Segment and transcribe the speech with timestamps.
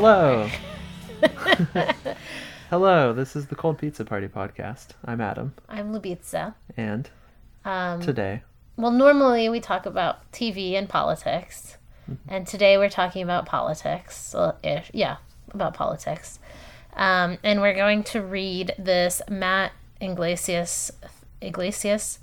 [0.00, 0.48] Hello.
[2.70, 4.90] Hello, this is the Cold Pizza Party podcast.
[5.04, 6.54] I'm Adam, I'm Lubitsa.
[6.76, 7.10] and
[7.64, 8.42] Um, today,
[8.76, 12.32] well, normally we talk about TV and politics, Mm-hmm.
[12.32, 14.30] and today we're talking about politics.
[14.32, 15.16] Well, ish, yeah,
[15.52, 16.38] about politics.
[16.94, 20.92] Um, and we're going to read this Matt Yglesias
[21.42, 22.20] Yglesias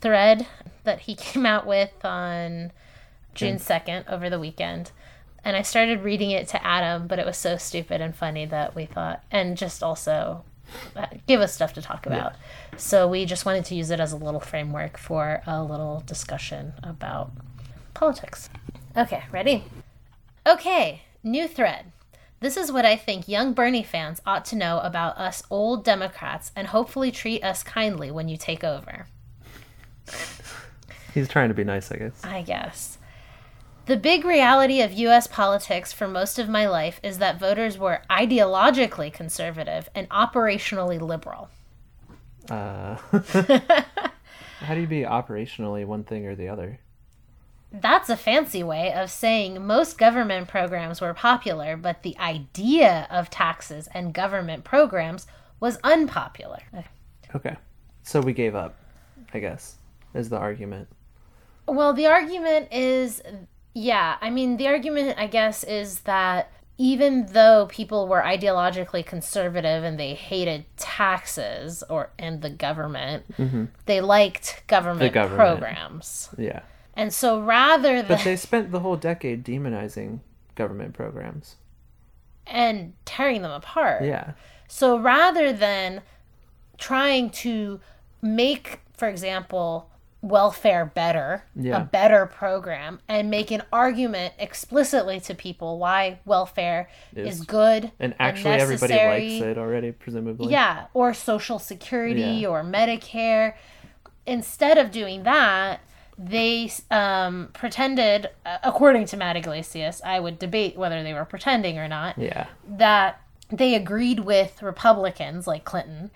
[0.00, 0.46] thread
[0.84, 2.70] that he came out with on
[3.34, 4.92] June second over the weekend.
[5.44, 8.74] And I started reading it to Adam, but it was so stupid and funny that
[8.74, 10.44] we thought, and just also
[10.96, 12.34] uh, give us stuff to talk about.
[12.76, 16.74] So we just wanted to use it as a little framework for a little discussion
[16.82, 17.32] about
[17.94, 18.50] politics.
[18.96, 19.64] Okay, ready?
[20.46, 21.92] Okay, new thread.
[22.40, 26.52] This is what I think young Bernie fans ought to know about us old Democrats
[26.54, 29.06] and hopefully treat us kindly when you take over.
[31.14, 32.24] he's trying to be nice, I guess.
[32.24, 32.97] I guess.
[33.88, 38.02] The big reality of US politics for most of my life is that voters were
[38.10, 41.48] ideologically conservative and operationally liberal.
[42.50, 42.96] Uh,
[44.60, 46.80] how do you be operationally one thing or the other?
[47.72, 53.30] That's a fancy way of saying most government programs were popular, but the idea of
[53.30, 55.26] taxes and government programs
[55.60, 56.60] was unpopular.
[57.34, 57.56] Okay.
[58.02, 58.76] So we gave up,
[59.32, 59.76] I guess,
[60.12, 60.88] is the argument.
[61.66, 63.22] Well, the argument is
[63.78, 69.84] yeah, I mean, the argument, I guess, is that even though people were ideologically conservative
[69.84, 73.66] and they hated taxes or and the government, mm-hmm.
[73.86, 75.38] they liked government, government.
[75.38, 76.28] programs.
[76.36, 76.62] Yeah.
[76.94, 80.20] And so rather than But they spent the whole decade demonizing
[80.56, 81.56] government programs.
[82.46, 84.04] and tearing them apart.
[84.04, 84.32] Yeah.
[84.66, 86.02] So rather than
[86.78, 87.80] trying to
[88.22, 89.90] make, for example,
[90.20, 91.76] welfare better, Yeah.
[91.80, 97.92] a better program, and make an argument explicitly to people why welfare is, Is- good
[98.00, 100.50] And actually, everybody likes it already, presumably.
[100.50, 102.48] Yeah, or Social Security Yeah.
[102.48, 103.54] or Medicare.
[104.26, 105.80] Instead of doing that,
[106.18, 111.78] they um, pretended, uh, according to Matt Yglesias, I would debate whether they were pretending
[111.78, 112.46] or not Yeah.
[112.68, 113.20] that
[113.50, 116.10] they agreed with Republicans like Clinton.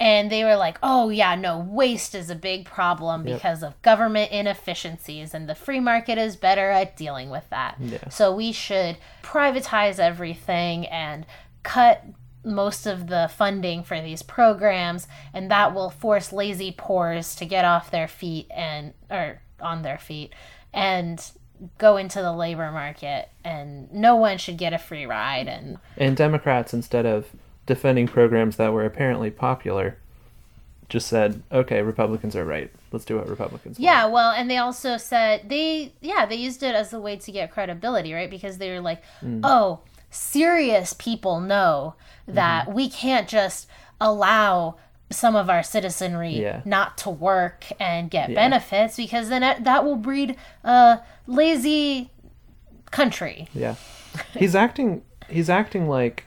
[0.00, 4.30] And they were like, oh, yeah, no, waste is a big problem because of government
[4.30, 7.74] inefficiencies, and the free market is better at dealing with that.
[7.80, 8.08] Yeah.
[8.08, 11.26] So we should privatize everything and
[11.64, 12.04] cut
[12.44, 17.64] most of the funding for these programs, and that will force lazy poors to get
[17.64, 20.32] off their feet and, or on their feet,
[20.72, 21.32] and
[21.76, 25.48] go into the labor market, and no one should get a free ride.
[25.48, 27.26] And And Democrats, instead of
[27.68, 29.96] defending programs that were apparently popular,
[30.88, 32.72] just said, okay, Republicans are right.
[32.90, 33.84] Let's do what Republicans want.
[33.84, 37.30] Yeah, well, and they also said they yeah, they used it as a way to
[37.30, 38.30] get credibility, right?
[38.30, 39.40] Because they were like, Mm.
[39.44, 39.80] "Oh,
[40.10, 41.94] serious people know
[42.26, 42.74] that Mm-hmm.
[42.74, 43.68] we can't just
[44.00, 44.76] allow
[45.10, 46.60] some of our citizenry Yeah.
[46.64, 52.10] not to work and get benefits because then that will breed a lazy
[52.90, 53.74] country." Yeah.
[54.34, 56.24] He's acting he's acting like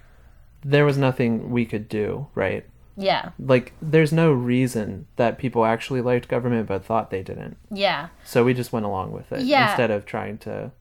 [0.64, 2.66] there was nothing we could do, right?
[2.98, 3.32] Yeah.
[3.40, 7.58] Like there's no reason that people actually liked government but thought they didn't.
[7.72, 8.10] Yeah.
[8.26, 9.70] So we just went along with it Yeah.
[9.72, 10.72] instead of trying to,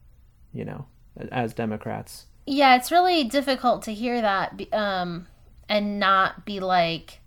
[0.52, 0.86] you know,
[1.30, 2.26] as Democrats.
[2.46, 5.28] Yeah, it's really difficult to hear that um,
[5.68, 7.19] and not be like,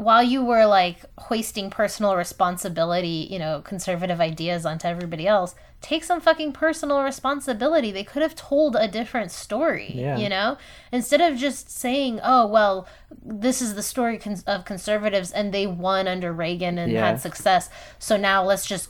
[0.00, 6.04] while you were like hoisting personal responsibility, you know, conservative ideas onto everybody else, take
[6.04, 7.90] some fucking personal responsibility.
[7.92, 10.16] They could have told a different story, Yeah.
[10.16, 10.56] you know,
[10.90, 12.86] instead of just saying, oh, well,
[13.22, 17.06] this is the story cons- of conservatives and they won under Reagan and Yeah.
[17.06, 17.68] had success.
[17.98, 18.88] So now let's just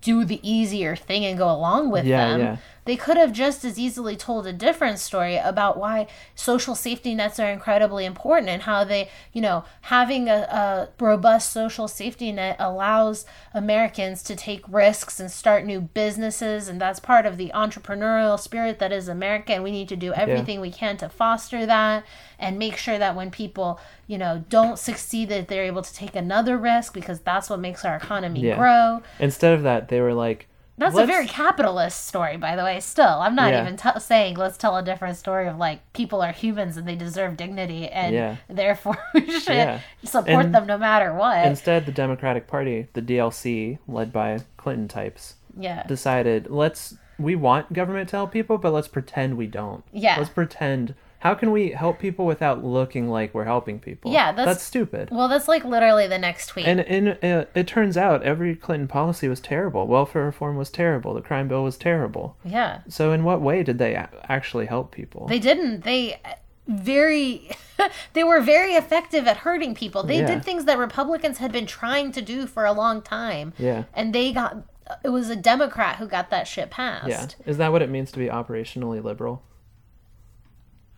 [0.00, 2.58] do the easier thing and go along with Yeah, them.
[2.84, 2.92] Yeah.
[2.92, 7.38] They could have just as easily told a different story about why social safety nets
[7.38, 12.56] are incredibly important and how they, you know, having a, a robust social safety net
[12.58, 13.24] allows
[13.54, 16.68] Americans to take risks and start new businesses.
[16.68, 19.52] And that's part of the entrepreneurial spirit that is America.
[19.54, 22.04] And we need to do everything we can to foster that
[22.38, 26.16] and make sure that when people, you know, don't succeed, that they're able to take
[26.16, 28.56] another risk because that's what makes our economy Yeah.
[28.56, 29.02] grow.
[29.20, 30.48] Instead of that, they were like,
[30.78, 32.80] That's Let's- a very capitalist story, by the way.
[32.80, 33.62] Still, I'm not Yeah.
[33.62, 36.96] even t- saying let's tell a different story of like people are humans and they
[36.96, 38.36] deserve dignity, and Yeah.
[38.48, 39.80] therefore we should Yeah.
[40.02, 41.44] support And- them no matter what.
[41.46, 47.72] instead, the Democratic Party, the DLC, led by Clinton types, yeah, decided let's we want
[47.72, 49.84] government to help people, but let's pretend we don't.
[49.92, 50.16] Yeah.
[50.16, 54.12] Let's pretend How can we help people without looking like we're helping people?
[54.12, 55.08] Yeah, that's- stupid.
[55.12, 56.66] Well, that's like literally the next tweet.
[56.66, 59.86] And in, uh, it turns out every Clinton policy was terrible.
[59.86, 61.14] Welfare reform was terrible.
[61.14, 62.36] The crime bill was terrible.
[62.44, 62.80] yeah.
[62.88, 65.26] So in what way did they a- actually help people?
[65.28, 65.84] They didn't.
[65.84, 66.20] They
[66.68, 67.50] very
[68.14, 70.02] they were very effective at hurting people.
[70.02, 70.26] They Yeah.
[70.26, 73.52] did things that Republicans had been trying to do for a long time.
[73.58, 73.84] yeah.
[73.94, 74.56] And they got
[75.04, 77.08] it was a Democrat who got that shit passed.
[77.08, 77.26] Yeah.
[77.50, 79.42] Is that what it means to be operationally liberal?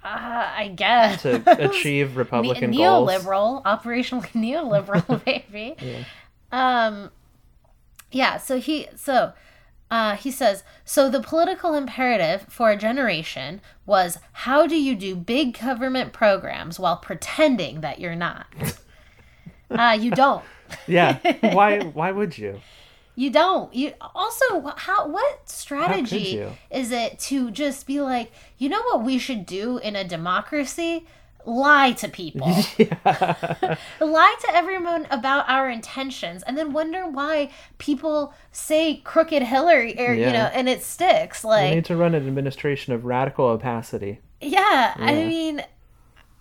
[0.05, 1.23] Uh, I guess.
[1.23, 3.11] To achieve Republican Ne- goals?
[3.11, 6.05] neoliberal, operationally neoliberal, baby.
[6.53, 7.11] Um,
[8.13, 8.37] yeah.
[8.37, 9.33] So he so
[9.91, 11.09] uh, he says so.
[11.09, 16.97] The political imperative for a generation was how do you do big government programs while
[16.99, 18.47] pretending that you're not.
[19.71, 20.45] uh, you don't.
[20.87, 21.19] Yeah.
[21.55, 22.61] Why why would you?
[23.17, 23.73] You don't.
[23.75, 26.51] You also how what strategy you?
[26.71, 31.07] is it to just be like, you know what we should do in a democracy?
[31.47, 32.49] Lie to people.
[34.01, 40.15] Lie to everyone about our intentions and then wonder why people say crooked Hillary or
[40.15, 44.21] you know and it sticks like We need to run an administration of radical opacity.
[44.41, 45.63] yeah, I mean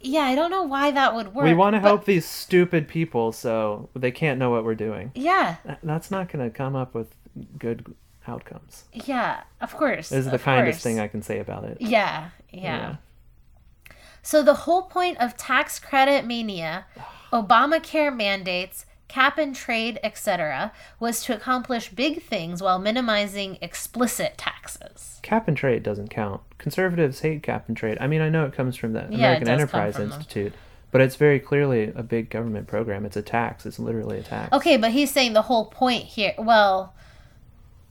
[0.03, 1.45] yeah, I don't know why that would work.
[1.45, 5.11] we want to but- help these stupid people so they can't know what we're doing.
[5.15, 5.55] Yeah.
[5.81, 7.15] That's not going to come up with
[7.57, 7.95] good
[8.27, 8.85] outcomes.
[8.93, 10.09] Yeah, of course.
[10.09, 10.83] This is the kindest course.
[10.83, 11.77] thing I can say about it.
[11.79, 12.61] Yeah, yeah.
[12.61, 13.95] Yeah.
[14.21, 16.85] So the whole point of tax credit mania,
[17.33, 25.19] Obamacare mandates, cap and trade, etc., was to accomplish big things while minimizing explicit taxes.
[25.21, 26.41] Cap and trade doesn't count.
[26.57, 27.95] Conservatives hate cap and trade.
[28.01, 30.13] I mean, I know it comes from the it American Enterprise from them.
[30.19, 30.53] Institute,
[30.89, 33.05] but it's very clearly a big government program.
[33.05, 33.67] It's a tax.
[33.67, 34.51] It's literally a tax.
[34.51, 36.33] Okay, but he's saying the whole point here.
[36.39, 36.95] Well,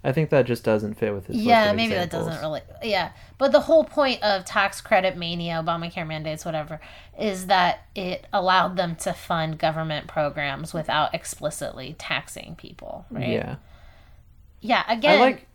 [0.05, 2.61] I think that just doesn't fit with his yeah, maybe that doesn't really.
[2.83, 6.81] Yeah, but the whole point of tax credit mania, Obamacare mandates, whatever,
[7.19, 13.29] is that it allowed them to fund government programs without explicitly taxing people, right?
[13.29, 13.57] Yeah.
[14.61, 14.85] Yeah.
[14.89, 15.47] Again, I like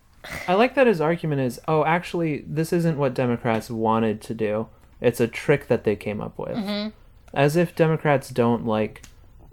[0.48, 4.68] I like that his argument is, oh, actually, this isn't what Democrats wanted to do.
[5.02, 6.56] It's a trick that they came up with.
[6.56, 6.90] Mm-hmm.
[7.34, 9.04] As if Democrats don't like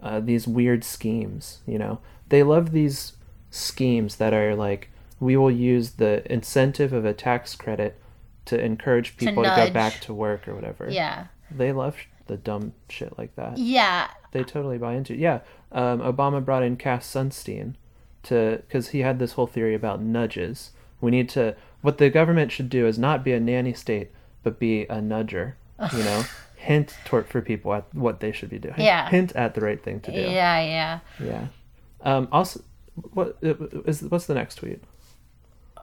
[0.03, 2.01] uh, these weird schemes, you know?
[2.29, 3.14] They love these
[3.55, 4.91] schemes that are like,
[5.21, 8.01] we will use the incentive of a tax credit
[8.47, 10.89] to encourage people to, go back to work or whatever.
[10.91, 11.27] Yeah.
[11.51, 11.97] They love
[12.27, 13.59] the dumb shit like that.
[13.59, 14.09] Yeah.
[14.33, 15.19] They totally buy into it.
[15.19, 15.41] Yeah.
[15.73, 17.75] Um, Obama brought in Cass Sunstein
[18.25, 20.73] to because he had this whole theory about nudges.
[21.01, 24.11] We need to what the government should do is not be a nanny state,
[24.43, 25.55] but be a nudger.
[25.93, 26.25] You know,
[26.57, 28.75] hint toward for people at what they should be doing.
[28.79, 29.09] Yeah.
[29.09, 30.19] Hint at the right thing to do.
[30.19, 30.61] Yeah.
[30.61, 30.99] Yeah.
[31.23, 31.47] Yeah.
[32.03, 32.63] Um, also,
[33.13, 34.83] what is what's the next tweet?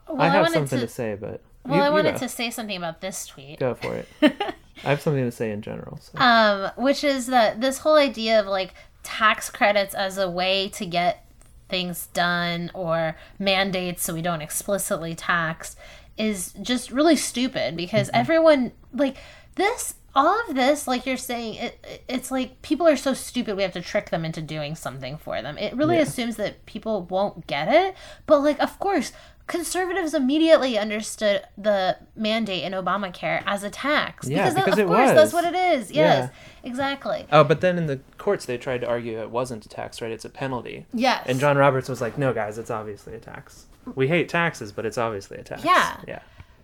[0.08, 0.92] Well, I have wanted something to, to.
[0.92, 3.58] say, but well, you- I wanted to say something about this tweet.
[3.58, 4.08] go for it.
[4.84, 5.98] I have something to say in general.
[5.98, 6.18] So.
[6.18, 10.86] um, which is that this whole idea of like tax credits as a way to
[10.86, 11.24] get
[11.68, 15.74] things done or mandates so we don't explicitly tax
[16.18, 19.16] is just really stupid because everyone like
[19.54, 23.56] this all of this like you're saying it, it- it's like people are so stupid
[23.56, 26.02] we have to trick them into doing something for them it really Yeah.
[26.02, 27.94] assumes that people won't get it
[28.26, 29.12] but like of course
[29.46, 34.86] conservatives immediately understood the mandate in obamacare as a tax Yeah, because, because of it
[34.86, 35.14] course was.
[35.14, 36.68] that's what it is yes Yeah.
[36.68, 40.00] exactly Oh, but then in the courts they tried to argue it wasn't a tax,
[40.00, 40.12] right?
[40.12, 40.86] It's a penalty.
[40.94, 43.66] yes And John Roberts was like, "No, guys, it's obviously a tax.
[43.96, 45.96] We hate taxes, but it's obviously a tax." Yeah.
[46.06, 46.20] Yeah.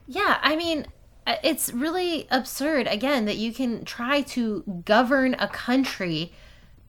[0.07, 0.87] Yeah, I mean,
[1.43, 6.33] it's really absurd, again, that you can try to govern a country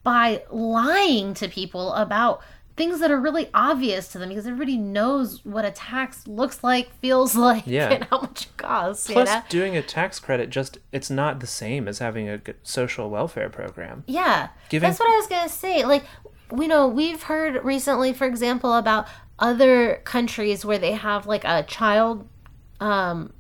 [0.04, 2.42] by lying to people about
[2.78, 6.94] things that are really obvious to them because everybody knows what a tax looks like,
[7.02, 7.90] feels like, Yeah.
[7.92, 9.08] and how much it costs.
[9.12, 9.42] Plus, you know?
[9.50, 14.04] doing a tax credit just it's not the same as having a social welfare program.
[14.08, 15.84] Yeah, Giving- that's what I was gonna say.
[15.84, 16.06] Like,
[16.58, 19.06] you know, we've heard recently, for example, about
[19.38, 22.28] other countries where they have like a child,
[22.80, 23.34] um,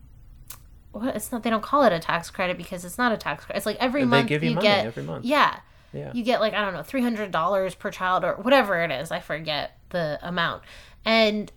[0.91, 1.43] what it's not.
[1.43, 3.58] They don't call it a tax credit because it's not a tax credit.
[3.58, 5.25] It's like every They month give you money get every month.
[5.25, 5.60] Yeah,
[5.93, 6.12] Yeah.
[6.13, 9.12] you get like I don't know, three hundred dollars per child or whatever it is.
[9.12, 10.63] I forget the amount,
[11.05, 11.51] and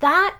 [0.00, 0.36] that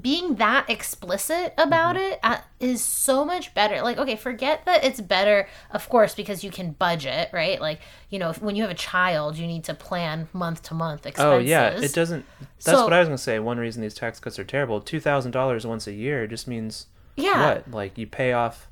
[0.00, 2.12] being that explicit about Mm-hmm.
[2.14, 3.82] it uh, is so much better.
[3.82, 7.60] Like, okay, forget that it's better, of course, because you can budget, right?
[7.60, 10.74] Like, you know, if, when you have a child, you need to plan month to
[10.74, 11.32] month expenses.
[11.34, 12.24] Oh yeah, it doesn't.
[12.64, 13.38] That's So- what I was gonna say.
[13.38, 16.86] One reason these tax cuts are terrible: two thousand dollars once a year just means
[17.16, 17.54] Yeah.
[17.54, 17.70] what?
[17.70, 18.68] Like you pay off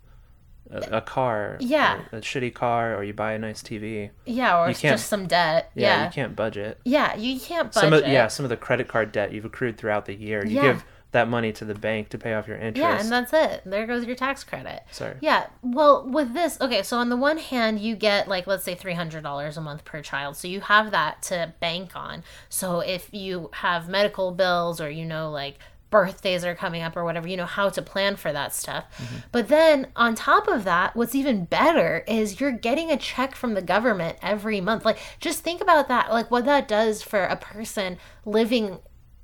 [0.70, 2.00] a, a car, Yeah.
[2.12, 4.10] a shitty car, or you buy a nice TV.
[4.24, 5.70] Yeah, or You it's just some debt.
[5.74, 6.04] Yeah, Yeah.
[6.06, 6.78] you can't budget.
[6.84, 7.90] Yeah, you can't budget.
[7.90, 10.46] Some of yeah, some of the credit card debt you've accrued throughout the year.
[10.46, 10.62] You Yeah.
[10.62, 12.78] give that money to the bank to pay off your interest.
[12.78, 13.62] Yeah, and that's it.
[13.64, 14.82] There goes your tax credit.
[14.90, 15.16] Sorry.
[15.20, 15.46] Yeah.
[15.62, 19.56] Well, with this, okay, so on the one hand, you get like, let's say $300
[19.56, 20.36] a month per child.
[20.36, 22.22] So you have that to bank on.
[22.48, 25.58] So if you have medical bills or, you know, like
[25.90, 28.84] birthdays are coming up or whatever, you know how to plan for that stuff.
[28.96, 29.16] Mm-hmm.
[29.32, 33.54] But then on top of that, what's even better is you're getting a check from
[33.54, 34.84] the government every month.
[34.84, 38.78] Like, just think about that, like what that does for a person living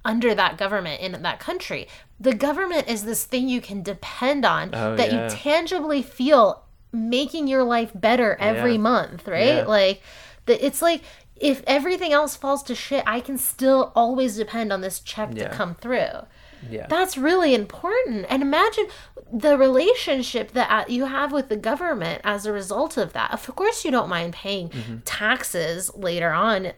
[0.07, 1.87] under that government in that country.
[2.19, 5.25] The government is this thing you can depend on Oh, that yeah.
[5.25, 8.79] you tangibly feel making your life better every Yeah.
[8.93, 9.57] month, right?
[9.57, 9.67] Yeah.
[9.67, 10.01] Like
[10.47, 11.03] the, it's like
[11.35, 15.51] if everything else falls to shit, I can still always depend on this check to
[15.51, 16.25] come through.
[16.71, 16.87] Yeah.
[16.89, 18.25] That's really important.
[18.31, 18.87] And imagine
[19.31, 23.31] the relationship that uh, you have with the government as a result of that.
[23.33, 24.97] Of course, you don't mind paying Mm-hmm.
[25.05, 26.73] taxes later on.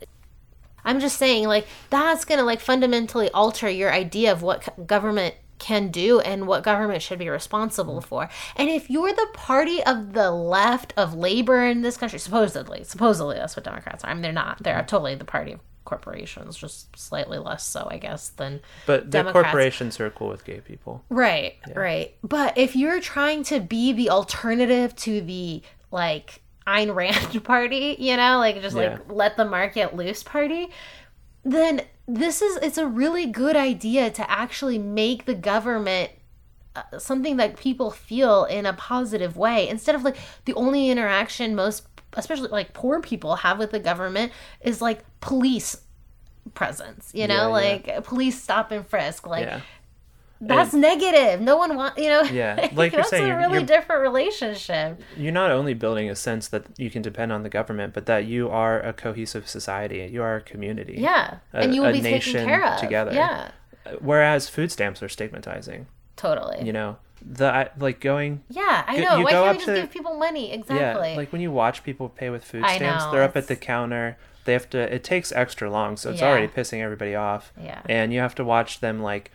[0.88, 5.35] I'm just saying, like, that's going to, like, fundamentally alter your idea of what government
[5.59, 8.28] can do and what government should be responsible for.
[8.57, 13.37] And if you're the party of the left of labor in this country, supposedly, supposedly
[13.37, 14.11] that's what Democrats are.
[14.11, 14.62] I mean, they're not.
[14.62, 19.11] They're totally the party of corporations, just slightly less so, I guess, than but the
[19.11, 19.47] Democrats.
[19.47, 21.04] corporations are cool with gay people.
[21.09, 22.14] Right, right.
[22.23, 28.17] But if you're trying to be the alternative to the like Ayn Rand party, you
[28.17, 28.93] know, like just Yeah.
[28.93, 30.69] like let the market loose party,
[31.45, 36.11] then this is it's a really good idea to actually make the government
[36.77, 41.55] uh, something that people feel in a positive way instead of like the only interaction
[41.55, 44.33] most especially like poor people have with the government
[44.63, 45.83] is like police
[46.55, 47.95] presence you know Yeah, yeah.
[47.97, 49.61] like police stop and frisk like yeah.
[50.40, 51.40] That's negative.
[51.40, 52.23] No one want you know.
[52.33, 55.00] Yeah, like you're saying, a really you're- different relationship.
[55.16, 58.26] You're not only building a sense that you can depend on the government, but that
[58.26, 60.09] you are a cohesive society.
[60.12, 60.97] You are a community.
[60.99, 63.12] Yeah, A- and you will be taken care of together.
[63.12, 63.50] Yeah,
[63.87, 65.87] uh, Whereas food stamps are stigmatizing.
[66.16, 66.64] totally.
[66.64, 69.16] You know, the like going yeah, I know.
[69.18, 70.52] you Why go can't up we just to- give people money?
[70.52, 71.11] Exactly.
[71.11, 73.57] Yeah, like when you watch people pay with food stamps, know, they're up at the
[73.57, 74.16] counter.
[74.45, 74.78] They have to.
[74.95, 76.28] It takes extra long, so it's Yeah.
[76.28, 77.52] already pissing everybody off.
[77.62, 77.83] Yeah.
[77.88, 79.30] And you have to watch them like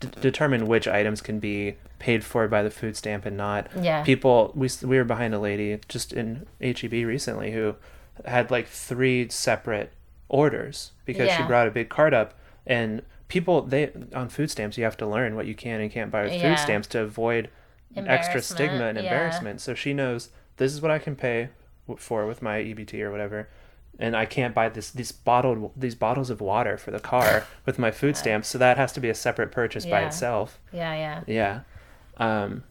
[0.00, 3.68] d- determine which items can be paid for by the food stamp and not.
[3.80, 4.02] Yeah.
[4.02, 7.76] People, we we were behind a lady just in HEB recently who
[8.24, 9.92] had like three separate
[10.28, 12.34] orders because she brought a big cart up
[12.66, 16.10] and people they on food stamps you have to learn what you can and can't
[16.10, 16.54] buy with Yeah.
[16.54, 17.48] food stamps to avoid
[17.96, 19.10] extra stigma and Embarrassment, yeah.
[19.12, 21.48] embarrassment so she knows this is what I can pay
[21.98, 23.48] for with my EBT or whatever,
[23.98, 27.78] and I can't buy this these bottled these bottles of water for the car with
[27.78, 28.48] my food stamps.
[28.48, 30.58] So that has to be a separate purchase by itself.
[30.72, 31.60] yeah, yeah, Yeah,
[32.16, 32.64] um,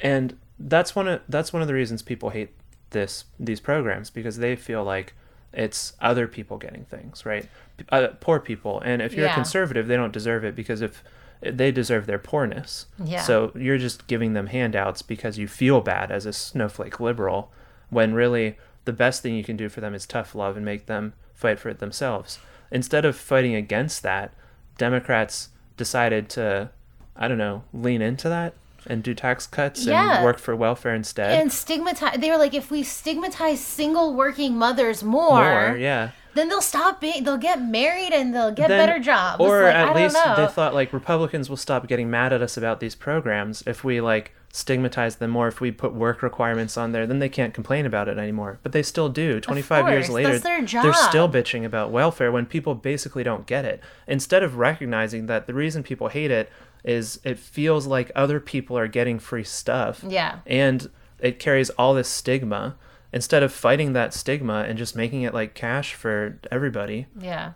[0.00, 2.50] and that's one of that's one of the reasons people hate
[2.90, 5.14] this these programs because they feel like
[5.52, 7.46] it's other people getting things right,
[7.90, 11.04] uh, poor people, and if you're a conservative, they don't deserve it because if
[11.42, 12.86] they deserve their poorness.
[13.02, 13.20] Yeah.
[13.22, 17.50] So you're just giving them handouts because you feel bad as a snowflake liberal,
[17.90, 20.86] when really the best thing you can do for them is tough love and make
[20.86, 22.38] them fight for it themselves.
[22.70, 24.32] Instead of fighting against that,
[24.78, 26.70] Democrats decided to,
[27.16, 28.54] I don't know, lean into that
[28.86, 30.16] and do tax cuts Yeah.
[30.16, 31.40] and work for welfare instead.
[31.40, 32.18] and stigmatize.
[32.18, 36.10] They were like, if we stigmatize single working mothers more, More, yeah.
[36.34, 37.22] then they'll stop being.
[37.22, 39.38] They'll get married and they'll get Then- better jobs.
[39.40, 42.80] Or Like, at least they thought like Republicans will stop getting mad at us about
[42.80, 45.48] these programs if we like stigmatize them more.
[45.48, 48.60] If we put work requirements on there, then they can't complain about it anymore.
[48.62, 49.40] But they still do.
[49.40, 53.82] Twenty five years later, they're still bitching about welfare when people basically don't get it.
[54.06, 56.52] Instead of recognizing that the reason people hate it
[56.84, 60.04] is it feels like other people are getting free stuff.
[60.06, 60.40] Yeah.
[60.46, 62.76] And it carries all this stigma.
[63.14, 67.52] Instead of fighting that stigma and just making it like cash for everybody, yeah.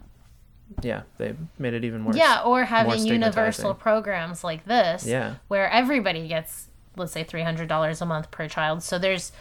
[0.83, 2.15] yeah, they made it even worse.
[2.17, 5.37] Yeah, or having universal programs like this, Yeah.
[5.49, 8.83] where everybody gets, let's say, three hundred dollars a month per child.
[8.83, 9.33] So there's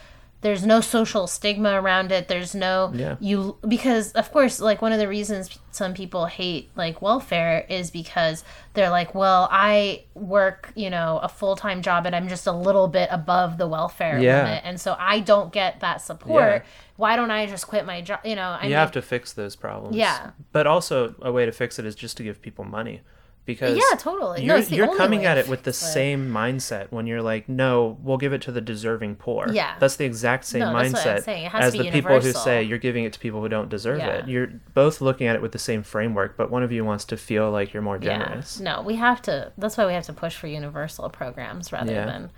[0.42, 2.28] there's no social stigma around it.
[2.28, 3.16] There's no Yeah.
[3.20, 7.90] you because of course, like one of the reasons some people hate like welfare is
[7.90, 8.44] because
[8.74, 12.52] they're like, well, I work, you know, a full time job and I'm just a
[12.52, 14.44] little bit above the welfare Yeah.
[14.44, 16.62] limit, and so I don't get that support.
[16.62, 16.62] Yeah.
[16.96, 18.20] Why don't I just quit my job?
[18.22, 19.96] You know, I you mean, have to fix those problems.
[19.96, 20.30] Yeah.
[20.52, 23.00] But also a way to fix it is just to give people money.
[23.46, 24.44] Because Yeah, totally.
[24.44, 25.74] You're, the you're coming at it with the it.
[25.74, 29.46] same mindset when you're like, no, we'll give it to the deserving poor.
[29.52, 29.76] Yeah.
[29.78, 31.44] That's the exact same No, that's what I'm mindset saying.
[31.44, 33.68] It has as the be people who say you're giving it to people who don't
[33.68, 34.08] deserve Yeah.
[34.16, 34.28] it.
[34.28, 37.16] You're both looking at it with the same framework, but one of you wants to
[37.16, 38.58] feel like you're more generous.
[38.60, 38.74] Yeah.
[38.78, 39.52] No, we have to.
[39.56, 42.06] That's why we have to push for universal programs rather Yeah.
[42.06, 42.30] than,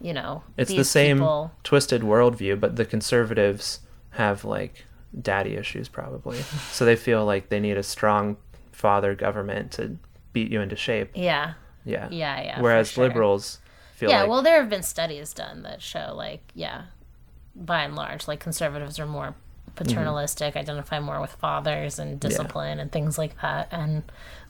[0.00, 3.80] you know, It's the same people- twisted worldview, but the conservatives
[4.12, 4.86] have like
[5.20, 6.38] daddy issues probably.
[6.72, 8.38] so they feel like they need a strong
[8.72, 9.96] father government to
[10.42, 11.10] beat you into shape.
[11.14, 11.54] Yeah.
[11.84, 12.08] Yeah.
[12.10, 12.60] Yeah, yeah.
[12.60, 13.04] Whereas sure.
[13.08, 13.58] liberals
[13.94, 16.82] feel Yeah, like well, there have been studies done that show, like, yeah,
[17.54, 19.34] by and large, like conservatives are more
[19.74, 24.02] paternalistic, identify more with fathers and discipline and things like that, and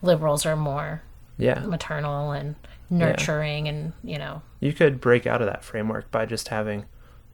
[0.02, 1.02] liberals are more
[1.38, 2.57] yeah, maternal and
[2.90, 6.85] nurturing and you know you could break out of that framework by just having,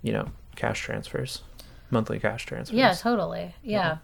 [0.02, 1.42] you know, cash transfers,
[1.90, 2.76] monthly cash transfers.
[2.76, 3.98] yeah totally yeah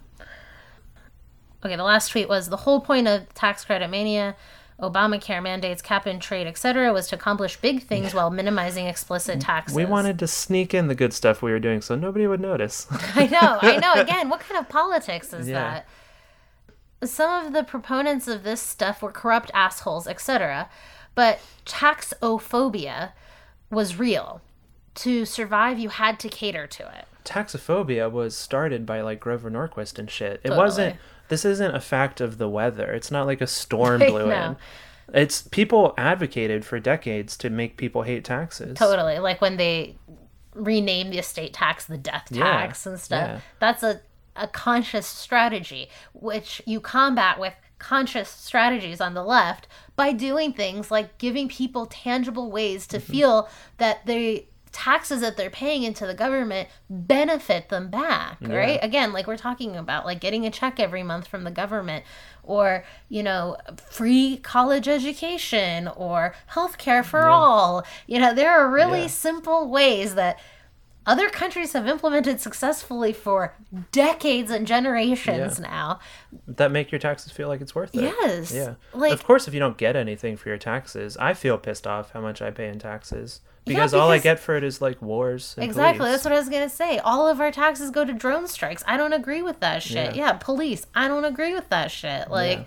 [1.64, 4.35] okay the last tweet was the whole point of tax credit mania
[4.81, 9.76] obamacare mandates cap and trade etc was to accomplish big things while minimizing explicit taxes
[9.76, 12.87] We wanted to sneak in the good stuff we were doing so nobody would notice.
[13.14, 15.83] i know i know again what kind of politics is Yeah.
[17.00, 20.71] that some of the proponents of this stuff were corrupt assholes etc
[21.14, 23.12] but taxophobia
[23.71, 24.40] was real
[24.95, 29.99] to survive you had to cater to it Taxophobia was started by like Grover Norquist
[29.99, 30.40] and shit.
[30.43, 30.59] It Totally.
[30.59, 30.97] wasn't.
[31.30, 32.92] This isn't a fact of the weather.
[32.92, 34.50] It's not like a storm blew know.
[34.50, 34.56] in.
[35.22, 38.76] It's people advocated for decades to make people hate taxes.
[38.78, 39.18] Totally.
[39.18, 39.96] Like when they
[40.54, 43.28] rename the estate tax the death Yeah, tax and stuff.
[43.28, 43.40] yeah.
[43.58, 44.00] That's a,
[44.37, 50.90] a conscious strategy, which you combat with conscious strategies on the left by doing things
[50.90, 53.12] like giving people tangible ways to Mm-hmm.
[53.12, 59.12] feel that the taxes that they're paying into the government benefit them back right again
[59.12, 62.05] like we're talking about like getting a check every month from the government
[62.45, 63.57] or you know
[63.89, 69.07] free college education or health care for all you know there are really Yeah.
[69.09, 70.39] simple ways that
[71.07, 73.57] other countries have implemented successfully for
[73.91, 75.67] decades and generations Yeah.
[75.69, 75.99] now
[76.47, 78.03] That make your taxes feel like it's worth it.
[78.03, 78.75] yes Yeah.
[78.93, 82.12] like of course, if you don't get anything for your taxes, I feel pissed off
[82.12, 85.55] how much I pay in taxes because, all I get for it is like wars.
[85.57, 85.99] And Exactly.
[85.99, 86.12] police.
[86.12, 86.99] That's what I was gonna say.
[86.99, 88.83] All of our taxes go to drone strikes.
[88.87, 90.14] I don't agree with that shit.
[90.17, 90.26] Yeah.
[90.26, 90.87] Yeah, police.
[90.95, 92.31] I don't agree with that shit.
[92.31, 92.67] Like,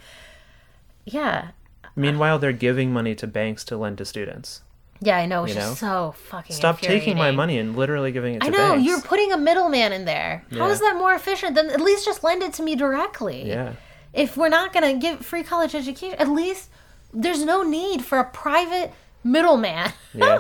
[1.05, 1.49] yeah,
[1.95, 4.61] Meanwhile, they're giving money to banks to lend to students.
[4.99, 5.43] yeah, I know.
[5.43, 6.55] It's just so fucking.
[6.55, 8.87] Stop taking my money and literally giving it to I know banks.
[8.87, 10.43] you're putting a middleman in there.
[10.51, 10.71] How Yeah.
[10.71, 11.55] is that more efficient?
[11.55, 13.43] than at least just lend it to me directly.
[13.47, 13.73] Yeah.
[14.13, 16.69] If we're not gonna give free college education, at least
[17.13, 19.91] there's no need for a private middleman.
[20.13, 20.39] Yeah.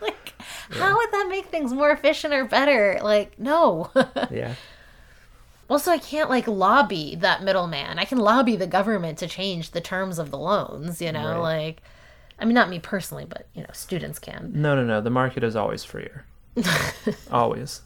[0.00, 0.34] like,
[0.70, 2.98] how would that make things more efficient or better?
[3.02, 3.90] Like, no.
[4.30, 4.54] Yeah.
[5.68, 7.98] Also, I can't like lobby that middleman.
[7.98, 11.62] I can lobby the government to change the terms of the loans, you know, Right.
[11.64, 11.82] like
[12.38, 14.52] I mean not me personally, but you know, students can.
[14.54, 15.00] No, no, no.
[15.00, 16.24] The market is always freer.
[17.30, 17.82] always.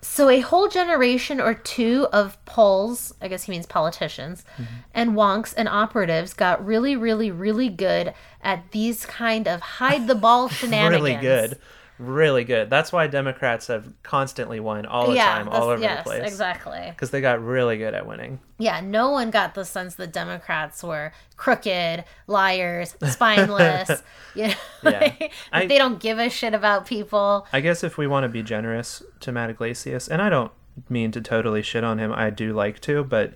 [0.00, 4.74] So a whole generation or two of polls, I guess he means politicians, mm-hmm.
[4.94, 10.14] and wonks and operatives got really, really, really good at these kind of hide the
[10.14, 11.02] ball shenanigans.
[11.02, 11.58] Really good.
[11.98, 12.70] Really good.
[12.70, 16.30] That's why Democrats have constantly won all the yeah, time, all over yes, the place.
[16.30, 16.86] exactly.
[16.90, 18.38] Because they got really good at winning.
[18.58, 24.02] Yeah, no one got the sense that Democrats were crooked, liars, spineless.
[24.34, 24.98] you know, Yeah.
[25.00, 27.46] like, I- they don't give a shit about people.
[27.52, 30.52] I guess if we want to be generous to Matt Yglesias, and I don't
[30.88, 33.34] mean to totally shit on him, I do like to, but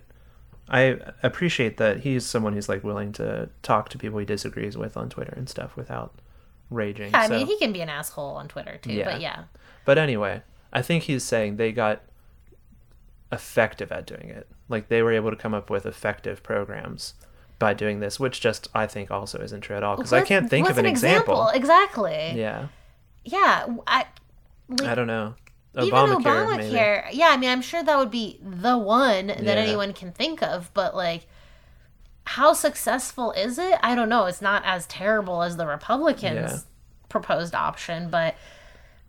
[0.68, 4.96] I appreciate that he's someone who's like willing to talk to people he disagrees with
[4.96, 6.14] on Twitter and stuff without
[6.74, 7.14] raging.
[7.14, 9.04] I so- mean, he can be an asshole on Twitter too, Yeah.
[9.04, 9.44] but yeah.
[9.84, 12.02] But anyway, I think he's saying they got
[13.30, 14.46] effective at doing it.
[14.68, 17.14] Like they were able to come up with effective programs
[17.58, 20.50] by doing this, which just I think also isn't true at all because I can't
[20.50, 21.48] think of an, example.
[21.54, 22.32] Exactly.
[22.34, 22.68] Yeah,
[23.24, 23.66] Yeah.
[23.86, 24.06] I,
[24.68, 25.34] like, I don't know.
[25.78, 27.16] even Obamacare, maybe.
[27.16, 29.52] Yeah, I mean, I'm sure that would be the one that Yeah.
[29.52, 31.26] anyone can think of, but like,
[32.24, 33.78] how successful is it?
[33.82, 34.26] I don't know.
[34.26, 36.58] It's not as terrible as the Republicans' Yeah.
[37.08, 38.34] proposed option, but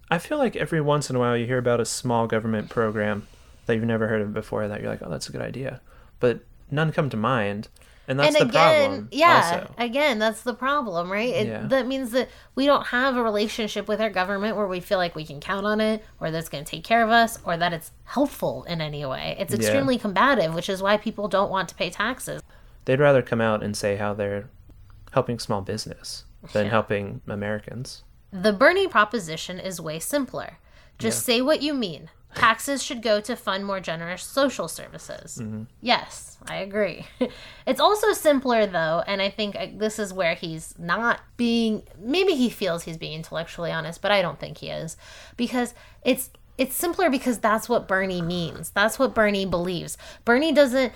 [0.10, 3.28] I feel like every once in a while you hear about a small government program
[3.66, 5.82] that you've never heard of before that you're like, oh, that's a good idea,
[6.20, 7.70] but none come to mind,
[8.08, 9.08] and that's and the problem.
[9.12, 9.74] yeah, also.
[9.78, 11.30] again, that's the problem, right?
[11.30, 11.66] It, Yeah.
[11.68, 15.16] That means that we don't have a relationship with our government where we feel like
[15.16, 17.56] we can count on it, or that it's going to take care of us, or
[17.56, 19.36] that it's helpful in any way.
[19.40, 19.60] It's Yeah.
[19.62, 22.42] extremely combative, which is why people don't want to pay taxes.
[22.86, 24.50] They'd rather come out and say how they're
[25.12, 26.72] helping small business than Yeah.
[26.72, 28.04] helping Americans.
[28.32, 30.58] The Bernie proposition is way simpler.
[30.98, 32.10] Just say what you mean.
[32.36, 35.38] Taxes should go to fund more generous social services.
[35.40, 35.64] Mm-hmm.
[35.82, 37.06] Yes, I agree.
[37.68, 41.84] it's also simpler, though, and I think uh, this is where he's not being.
[42.00, 44.98] Maybe he feels he's being intellectually honest, but I don't think he is,
[45.38, 48.72] because it's it's simpler because that's what Bernie means.
[48.72, 49.98] That's what Bernie believes.
[50.26, 50.92] Bernie doesn't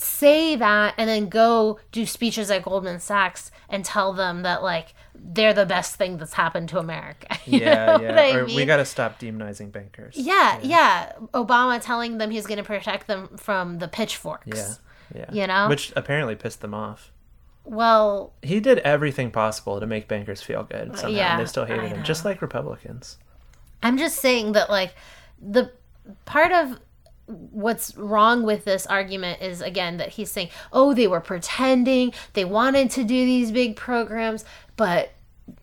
[0.00, 4.94] say that and then go do speeches at Goldman Sachs and tell them that like
[5.14, 7.36] they're the best thing that's happened to America.
[7.46, 8.36] Yeah, yeah.
[8.36, 10.14] or we got to stop demonizing bankers.
[10.16, 14.46] yeah, yeah, Obama telling them he's going to protect them from the pitchforks.
[14.46, 14.74] Yeah.
[15.14, 15.32] Yeah.
[15.32, 15.68] You know?
[15.68, 17.10] Which apparently pissed them off.
[17.64, 21.46] Well, He did everything possible to make bankers feel good uh, somehow, yeah, and they
[21.48, 23.16] still hated him, just like Republicans.
[23.82, 24.94] I'm just saying that like
[25.40, 25.72] the
[26.26, 26.78] part of
[27.28, 32.12] what's wrong with this argument is again that he's saying, "Oh, they were pretending.
[32.32, 34.44] They wanted to do these big programs,
[34.76, 35.12] but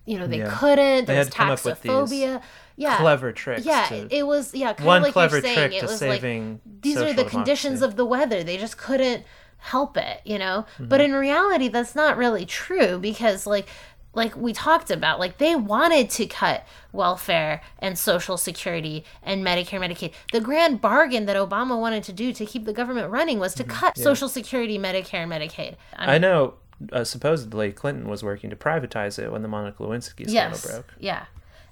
[0.05, 0.55] you know, they Yeah.
[0.57, 1.05] couldn't.
[1.05, 2.41] They There's had to come up with these taxophobia."
[2.77, 2.97] Yeah.
[2.97, 3.65] Clever tricks.
[3.65, 5.55] yeah, to, it was yeah, kind one of like clever you're saying.
[5.57, 6.51] trick it to was saving.
[6.65, 7.85] like these are the conditions democracy.
[7.91, 8.43] of the weather.
[8.43, 9.23] They just couldn't
[9.57, 10.65] help it, you know?
[10.73, 10.87] Mm-hmm.
[10.89, 13.67] But in reality that's not really true because like
[14.15, 19.79] like we talked about, like they wanted to cut welfare and social security and Medicare,
[19.79, 20.13] Medicaid.
[20.31, 23.63] The grand bargain that Obama wanted to do to keep the government running was to
[23.63, 25.75] cut social security, Medicare, and Medicaid.
[25.95, 26.09] I Mm-hmm.
[26.09, 26.53] I know.
[26.91, 30.65] Uh, supposedly, Clinton was working to privatize it when the Monica Lewinsky scandal yes.
[30.65, 30.93] broke.
[30.99, 31.25] Yeah.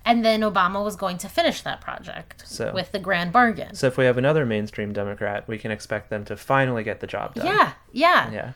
[0.05, 3.75] And then Obama was going to finish that project So- with the grand bargain.
[3.75, 7.07] So if we have another mainstream Democrat, we can expect them to finally get the
[7.07, 7.45] job done.
[7.47, 8.31] yeah, yeah.
[8.31, 8.51] Yeah.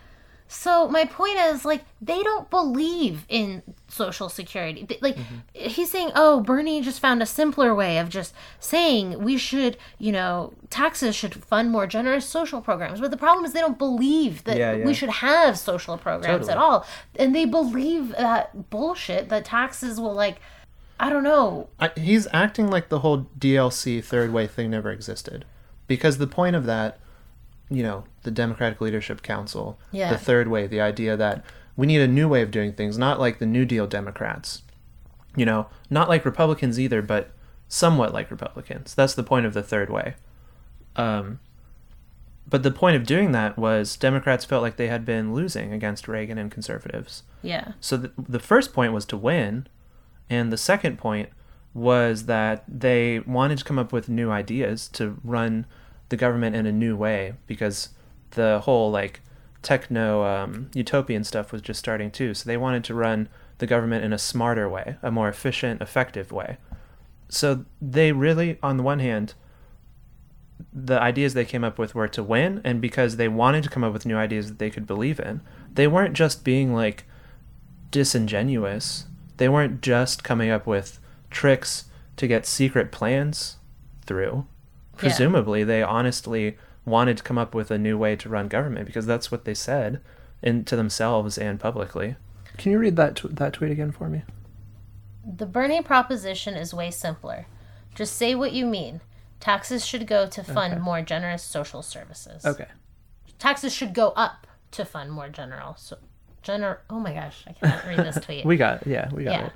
[0.47, 4.87] So my point is like they don't believe in social security.
[5.01, 5.37] Like mm-hmm.
[5.53, 10.11] he's saying, "Oh, Bernie just found a simpler way of just saying we should, you
[10.11, 14.45] know, taxes should fund more generous social programs." But the problem is they don't believe
[14.45, 14.85] that Yeah, yeah.
[14.85, 16.51] we should have social programs Totally.
[16.51, 16.85] at all.
[17.17, 20.39] And they believe that bullshit that taxes will like
[20.99, 21.69] I don't know.
[21.79, 25.45] I, he's acting like the whole DLC third way thing never existed,
[25.85, 26.99] because the point of that,
[27.69, 30.09] you know, the Democratic Leadership Council, Yeah.
[30.11, 31.43] the third way, the idea that
[31.75, 34.63] we need a new way of doing things, not like the New Deal Democrats,
[35.35, 37.31] you know, not like Republicans either, but
[37.67, 38.95] somewhat like Republicans.
[38.95, 40.15] That's the point of the third way.
[40.95, 41.39] Um,
[42.49, 46.07] but the point of doing that was Democrats felt like they had been losing against
[46.07, 47.23] Reagan and conservatives.
[47.41, 47.73] Yeah.
[47.81, 49.67] So the, the first point was to win,
[50.29, 51.29] and the second point
[51.73, 55.65] was that they wanted to come up with new ideas to run
[56.09, 57.89] the government in a new way because
[58.31, 59.21] the whole like
[59.61, 62.33] techno um, utopian stuff was just starting too.
[62.33, 66.31] So they wanted to run the government in a smarter way, a more efficient, effective
[66.31, 66.57] way.
[67.29, 69.33] So they really, on the one hand,
[70.73, 73.83] the ideas they came up with were to win, and because they wanted to come
[73.83, 75.41] up with new ideas that they could believe in,
[75.73, 77.05] they weren't just being like
[77.91, 79.05] disingenuous.
[79.37, 83.57] They weren't just coming up with tricks to get secret plans
[84.05, 84.45] through.
[84.97, 89.05] Presumably, they honestly wanted to come up with a new way to run government because
[89.05, 89.99] that's what they said
[90.41, 92.15] in, to themselves and publicly.
[92.57, 94.23] Can you read that tw- that tweet again for me?
[95.25, 97.45] The Bernie proposition is way simpler.
[97.93, 99.01] Just say what you mean.
[99.39, 102.45] Taxes should go to fund more generous social services.
[102.45, 102.67] Okay.
[103.37, 105.75] Taxes should go up to fund more general.
[105.77, 105.97] So,
[106.43, 106.77] gener.
[106.89, 108.45] Oh my gosh, I cannot read this tweet.
[108.51, 108.87] We got it.
[108.87, 109.45] Yeah, we got Yeah.
[109.47, 109.53] it.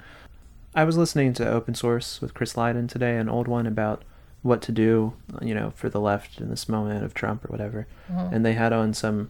[0.75, 4.03] I was listening to Open Source with Chris Lydon today, an old one about
[4.41, 7.87] what to do, you know, for the left in this moment of Trump or whatever.
[8.09, 9.29] And they had on some.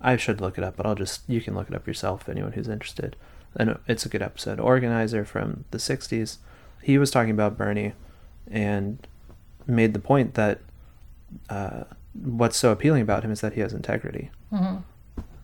[0.00, 2.28] I should look it up, but I'll just you can look it up yourself.
[2.28, 3.14] Anyone who's interested,
[3.56, 4.58] and it's a good episode.
[4.58, 6.38] Organizer from the '60s,
[6.82, 7.92] he was talking about Bernie,
[8.50, 9.06] and
[9.66, 10.58] made the point that
[11.48, 14.30] uh, what's so appealing about him is that he has integrity.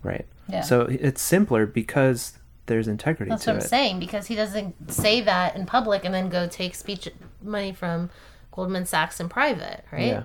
[0.02, 0.26] Right.
[0.48, 0.62] Yeah.
[0.62, 3.64] So it's simpler because there's integrity That's what I'm it.
[3.68, 7.08] saying because he doesn't say that in public and then go take speech
[7.42, 8.10] money from
[8.58, 10.06] Goldman Sachs in private, right?
[10.06, 10.22] Yeah.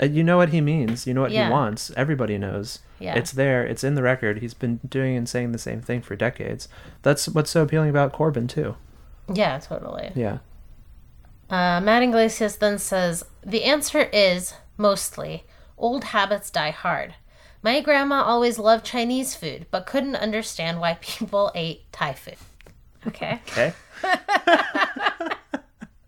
[0.00, 1.06] Uh, you know what he means.
[1.06, 1.48] You know what Yeah.
[1.48, 1.90] he wants.
[1.98, 2.78] Everybody knows.
[2.98, 3.14] Yeah.
[3.14, 3.62] It's there.
[3.66, 4.38] It's in the record.
[4.38, 6.66] He's been doing and saying the same thing for decades.
[7.02, 8.76] That's what's so appealing about Corbyn too.
[9.30, 10.12] Yeah, totally.
[10.14, 10.38] Yeah.
[11.50, 15.44] Uh, Matt Yglesias then says the answer is mostly
[15.76, 17.16] old habits die hard.
[17.62, 22.36] My grandma always loved Chinese food, but couldn't understand why people ate Thai food.
[23.06, 23.42] Okay.
[23.46, 23.74] Okay.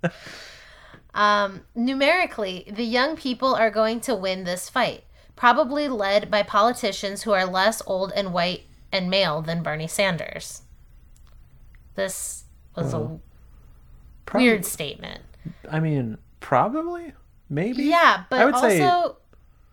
[1.21, 5.05] Um, numerically, the young people are going to win this fight,
[5.37, 10.63] probably led by politicians who are less old and white and male than Bernie Sanders.
[11.95, 13.19] This was a
[14.33, 15.21] weird statement.
[15.71, 17.13] I mean, probably.
[17.51, 17.83] Maybe.
[17.83, 19.13] Yeah, but I would also, say-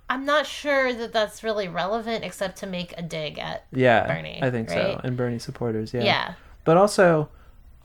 [0.10, 3.68] I'm not sure that that's really relevant except to make a dig at.
[3.72, 4.06] Yeah.
[4.06, 5.00] Bernie, I think so.
[5.02, 5.94] And Bernie supporters.
[5.94, 6.04] Yeah.
[6.04, 6.34] Yeah.
[6.66, 7.30] But also,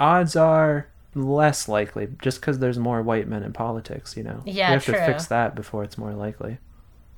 [0.00, 4.16] odds are less likely just because there's more white men in politics.
[4.16, 4.42] You know.
[4.44, 4.94] Yeah, You have true.
[4.94, 6.58] to fix that before it's more likely.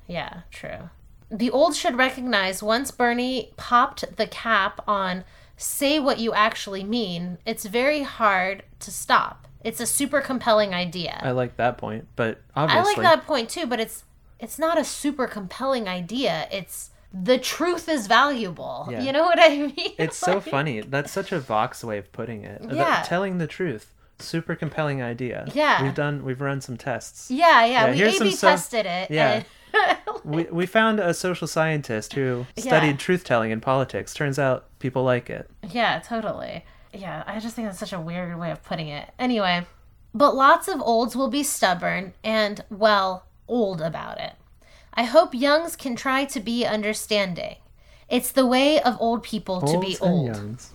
[0.07, 0.89] Yeah, true.
[1.31, 5.23] The old should recognize once Bernie popped the cap on
[5.57, 9.47] say what you actually mean, it's very hard to stop.
[9.63, 11.19] It's a super compelling idea.
[11.23, 12.81] I like that point, but obviously.
[12.81, 14.03] I like that point too, but it's
[14.39, 16.47] it's not a super compelling idea.
[16.51, 16.91] It's
[17.23, 18.87] the truth is valuable.
[18.91, 19.01] Yeah.
[19.01, 19.93] You know what I mean?
[19.97, 20.81] It's so funny.
[20.81, 22.61] That's such a Vox way of putting it.
[22.69, 23.03] Yeah.
[23.05, 23.93] telling the truth.
[24.19, 25.45] Super compelling idea.
[25.53, 25.81] Yeah.
[25.83, 27.29] We've done we've run some tests.
[27.31, 27.91] Yeah, yeah.
[27.93, 29.11] Yeah, we some so- tested it.
[29.11, 29.43] yeah.
[29.73, 32.97] and, we, we found a social scientist who studied Yeah.
[32.97, 34.13] truth telling in politics.
[34.13, 35.49] Turns out people like it.
[35.69, 36.63] Yeah, totally.
[36.93, 39.09] Yeah, I just think that's such a weird way of putting it.
[39.19, 39.65] Anyway,
[40.13, 44.31] but lots of olds will be stubborn and, well, old about it.
[44.95, 47.55] I hope youngs can try to be understanding.
[48.09, 50.27] It's the way of old people to be Olds old.
[50.27, 50.71] youngs.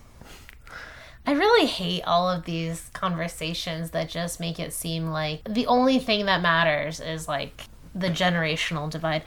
[1.25, 5.99] I really hate all of these conversations that just make it seem like the only
[5.99, 9.23] thing that matters is like the generational divide.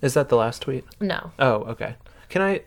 [0.00, 0.84] Is that the last tweet?
[1.00, 1.96] No, Oh, okay.
[2.28, 2.62] Can I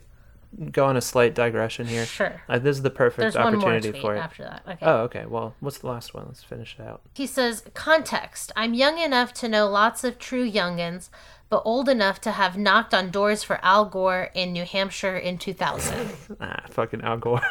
[0.72, 2.06] go on a slight digression here?
[2.06, 2.42] sure.
[2.50, 4.20] Uh, this is the perfect There's one more opportunity tweet for it.
[4.20, 4.62] after that.
[4.68, 4.78] Okay.
[4.86, 5.26] Oh, okay.
[5.26, 6.26] Well, what's the last one?
[6.28, 7.02] Let's finish it out.
[7.14, 8.52] He says, context.
[8.56, 11.10] I'm young enough to know lots of true youngins,
[11.50, 15.38] but old enough to have knocked on doors for Al Gore in New Hampshire in
[15.38, 16.10] 2000.
[16.42, 17.42] Ah, fucking Al Gore.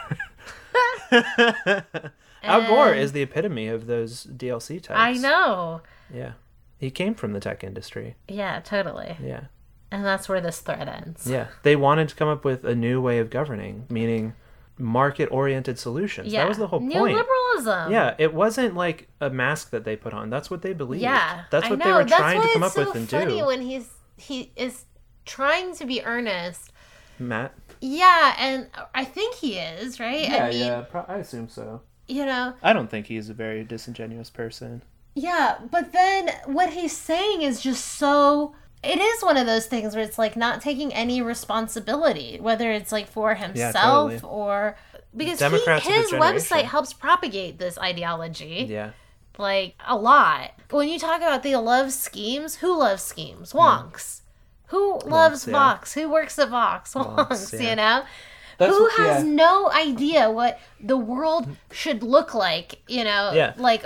[2.42, 4.98] Al Gore is the epitome of those DLC types.
[4.98, 5.80] I know.
[6.12, 6.32] Yeah.
[6.78, 8.16] He came from the tech industry.
[8.28, 9.16] Yeah, totally.
[9.22, 9.44] Yeah.
[9.90, 11.26] And that's where this thread ends.
[11.26, 11.46] Yeah.
[11.62, 14.34] They wanted to come up with a new way of governing, meaning
[14.78, 16.32] market oriented solutions.
[16.32, 16.42] Yeah.
[16.42, 16.94] That was the whole point.
[16.94, 17.90] Neoliberalism.
[17.90, 20.30] Yeah, it wasn't like a mask that they put on.
[20.30, 21.02] That's what they believed.
[21.02, 21.44] Yeah.
[21.50, 21.84] That's I what know.
[21.84, 23.46] they were That's trying to come up it's so with and funny do.
[23.46, 24.84] when he's he is
[25.24, 26.72] trying to be earnest.
[27.18, 27.54] Matt?
[27.80, 30.28] Yeah, and I think he is, right?
[30.30, 31.82] I mean, Pro- I assume so.
[32.08, 34.82] you know, I don't think he's a very disingenuous person.
[35.14, 38.54] Yeah, but then what he's saying is just so.
[38.84, 42.92] It is one of those things where it's like not taking any responsibility, whether it's
[42.92, 44.20] like for himself totally.
[44.22, 44.76] or
[45.16, 48.90] because Democrats he, his website helps propagate this ideology Yeah.
[49.38, 50.52] like a lot.
[50.70, 53.52] When you talk about the love schemes, who loves schemes?
[53.52, 54.20] Wonks.
[54.68, 55.52] Who loves yeah.
[55.52, 55.94] Vox?
[55.94, 56.94] Who works at Vox?
[56.94, 57.70] Wonks, yeah.
[57.70, 58.04] you know?
[58.58, 59.30] That's Who what- has yeah.
[59.30, 63.54] no idea what the world should look like, you know, Yeah.
[63.56, 63.84] like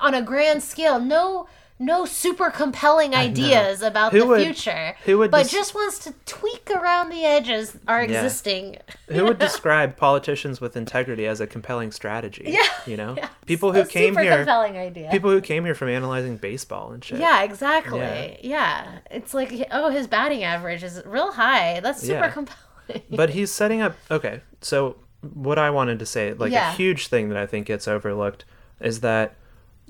[0.00, 1.00] on a grand scale?
[1.00, 1.46] No
[1.80, 4.94] no super compelling ideas about Who the would- future.
[5.06, 8.22] who would but dis- just wants to tweak around the edges our Yeah.
[8.22, 8.76] existing.
[9.08, 12.44] Who would describe politicians with integrity as a compelling strategy?
[12.46, 13.14] Yeah, You know?
[13.16, 13.30] yeah.
[13.46, 15.08] People who A came super here compelling idea.
[15.10, 17.18] people who came here from analyzing baseball and shit.
[17.18, 17.98] Yeah, exactly.
[18.00, 18.36] Yeah.
[18.42, 18.98] Yeah.
[19.10, 21.80] It's like, oh, his batting average is real high.
[21.80, 23.02] That's super compelling.
[23.10, 24.96] But he's setting up okay, so
[25.34, 28.44] what I wanted to say, like a huge thing that I think gets overlooked
[28.80, 29.34] is that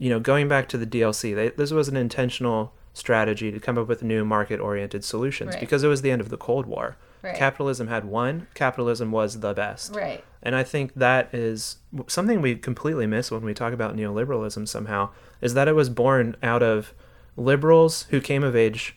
[0.00, 3.78] you know, going back to the DLC, they, this was an intentional strategy to come
[3.78, 5.60] up with new market-oriented solutions Right.
[5.60, 6.96] because it was the end of the Cold War.
[7.22, 7.36] Right.
[7.36, 8.46] Capitalism had won.
[8.54, 9.94] Capitalism was the best.
[9.94, 10.24] right.
[10.42, 11.76] And I think that is
[12.08, 15.10] something we completely miss when we talk about neoliberalism somehow
[15.42, 16.94] is that it was born out of
[17.36, 18.96] liberals who came of age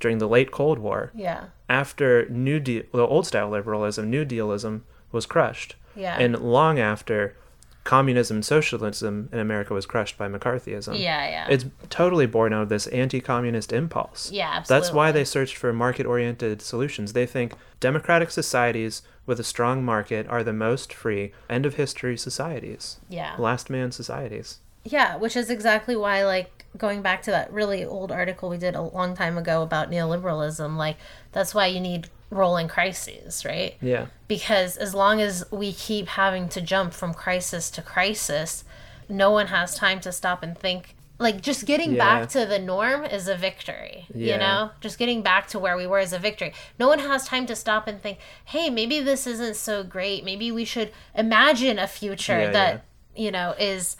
[0.00, 1.44] during the late Cold War Yeah.
[1.68, 5.76] after New Deal, the old style liberalism, New Dealism was crushed.
[5.96, 6.16] Yeah.
[6.18, 7.36] And long after
[7.84, 10.98] communism and socialism in America was crushed by McCarthyism.
[10.98, 11.46] Yeah, yeah.
[11.48, 14.30] It's totally born out of this anti communist impulse.
[14.30, 14.82] Yeah, absolutely.
[14.84, 17.12] That's why they searched for market oriented solutions.
[17.12, 22.16] They think democratic societies with a strong market are the most free end of history
[22.16, 22.98] societies.
[23.08, 23.34] yeah.
[23.38, 24.58] Last man societies.
[24.84, 28.74] Yeah, which is exactly why, like, going back to that really old article we did
[28.74, 30.96] a long time ago about neoliberalism, like,
[31.30, 33.76] that's why you need rolling crises, right?
[33.80, 34.06] Yeah.
[34.26, 38.64] Because as long as we keep having to jump from crisis to crisis,
[39.08, 40.96] no one has time to stop and think.
[41.18, 41.98] Like, just getting Yeah.
[42.20, 44.32] back to the norm is a victory, Yeah.
[44.32, 44.70] you know?
[44.80, 46.52] Just getting back to where we were is a victory.
[46.78, 50.24] No one has time to stop and think, hey, maybe this isn't so great.
[50.24, 53.96] Maybe we should imagine a future Yeah, that, you know, is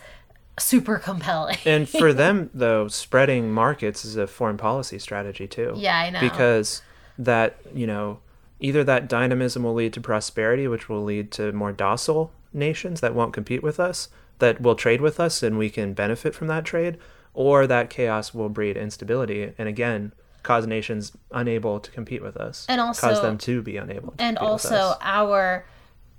[0.59, 1.59] super compelling.
[1.65, 5.75] And for them, though, spreading markets is a foreign policy strategy, too.
[5.77, 6.21] Yeah, I know.
[6.21, 6.83] Because
[7.19, 8.21] that, you know,
[8.61, 13.15] either that dynamism will lead to prosperity, which will lead to more docile nations that
[13.15, 16.65] won't compete with us, that will trade with us and we can benefit from that
[16.65, 16.99] trade,
[17.35, 22.67] or that chaos will breed instability and again cause nations unable to compete with us.
[22.69, 25.65] And also cause them to be unable to and compete with also our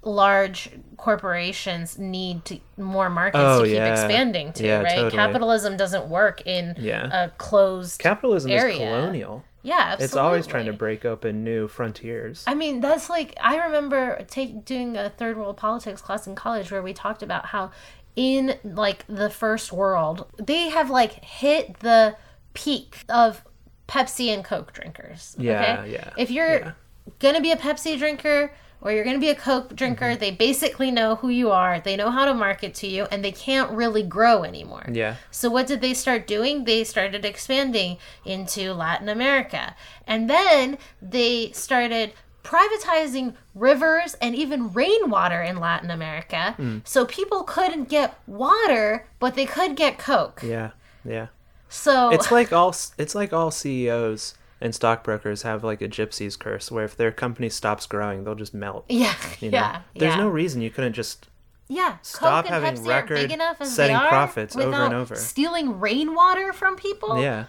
[0.03, 3.91] large corporations need to more markets Oh, to keep yeah.
[3.91, 5.11] expanding to Yeah, right totally.
[5.11, 7.25] capitalism doesn't work in Yeah.
[7.25, 8.73] a closed capitalism area.
[8.73, 9.43] is colonial.
[9.61, 10.05] yeah absolutely.
[10.05, 12.43] It's always trying to break open new frontiers.
[12.47, 16.71] I mean, that's like I remember take doing a third world politics class in college
[16.71, 17.71] where we talked about how
[18.15, 22.15] in like the first world they have like hit the
[22.53, 23.43] peak of
[23.87, 25.35] Pepsi and Coke drinkers.
[25.39, 25.91] Yeah, okay?
[25.93, 26.71] yeah, If you're yeah.
[27.19, 30.19] gonna be a Pepsi drinker or you're gonna be a Coke drinker, Mm-hmm.
[30.19, 31.79] they basically know who you are.
[31.79, 34.85] They know how to market to you, and they can't really grow anymore.
[34.91, 35.15] Yeah.
[35.31, 36.65] So what did they start doing?
[36.65, 39.75] They started expanding into Latin America.
[40.05, 46.53] And then they started privatizing rivers and even rainwater in Latin America.
[46.57, 46.79] Hmm.
[46.83, 50.41] So people couldn't get water, but they could get Coke.
[50.43, 50.71] Yeah,
[51.05, 51.27] yeah.
[51.69, 56.71] So It's like all it's like all CEOs and stockbrokers have like a gypsy's curse
[56.71, 58.85] where if their company stops growing, they'll just melt.
[58.89, 59.57] Yeah, You know?
[59.57, 59.81] yeah.
[59.95, 60.21] There's yeah.
[60.21, 61.27] no reason you couldn't just
[61.67, 61.97] yeah.
[62.01, 65.15] stop Coke having Pepsi record setting profits over and over.
[65.15, 67.21] Stealing rainwater from people.
[67.21, 67.45] yeah.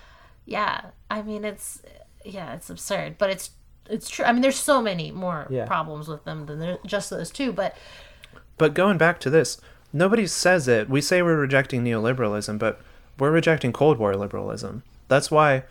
[0.46, 1.80] yeah i mean it's
[2.24, 3.50] yeah it's absurd but it's
[3.88, 5.66] it's true i mean there's so many more Yeah.
[5.66, 7.76] problems with them than there, just those two but
[8.58, 9.60] But going back to this,
[9.92, 10.88] nobody says it.
[10.88, 12.80] We say we're rejecting neoliberalism, but
[13.18, 14.82] we're rejecting Cold War liberalism.
[15.08, 15.64] That's why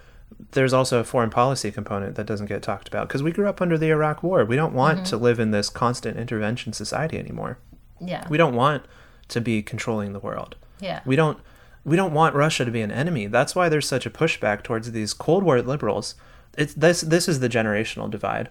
[0.51, 3.61] there's also a foreign policy component that doesn't get talked about because we grew up
[3.61, 4.45] under the Iraq War.
[4.45, 5.05] We don't want mm-hmm.
[5.05, 7.57] to live in this constant intervention society anymore.
[7.99, 8.83] yeah We don't want
[9.29, 10.55] to be controlling the world.
[10.79, 11.39] yeah We don't
[11.85, 13.27] we don't want Russia to be an enemy.
[13.27, 16.15] That's why there's such a pushback towards these Cold War liberals.
[16.57, 18.49] It's this this is the generational divide.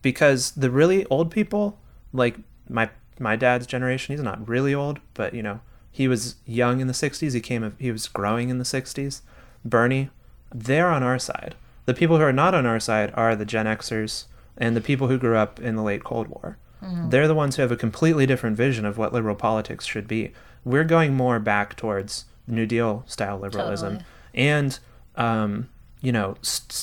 [0.00, 1.78] Because the really old people,
[2.12, 2.36] like
[2.68, 6.86] my my dad's generation, he's not really old, but you know, he was young in
[6.86, 9.22] the 60s, he came he was growing in the 60s.
[9.64, 10.10] Bernie,
[10.54, 11.54] they're on our side.
[11.86, 14.24] The people who are not on our side are the Gen Xers
[14.56, 16.58] and the people who grew up in the late Cold War.
[16.80, 20.32] They're the ones who have a completely different vision of what liberal politics should be.
[20.64, 24.06] We're going more back towards New Deal style liberalism Totally.
[24.34, 24.78] and,
[25.16, 25.68] um,
[26.00, 26.36] you know,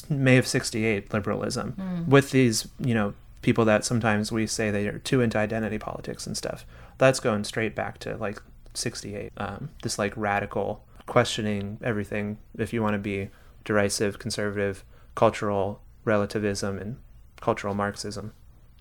[0.09, 4.99] May of '68 liberalism with these, you know, people that sometimes we say they are
[4.99, 6.65] too into identity politics and stuff.
[6.97, 8.41] That's going straight back to like
[8.73, 9.31] '68.
[9.37, 12.37] Um, this like radical questioning everything.
[12.57, 13.29] If you want to be
[13.65, 14.83] derisive, conservative,
[15.15, 16.97] cultural relativism, and
[17.41, 18.33] cultural Marxism.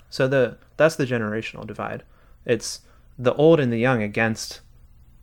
[0.09, 2.03] So the that's the generational divide.
[2.45, 2.81] It's
[3.17, 4.61] the old and the young against,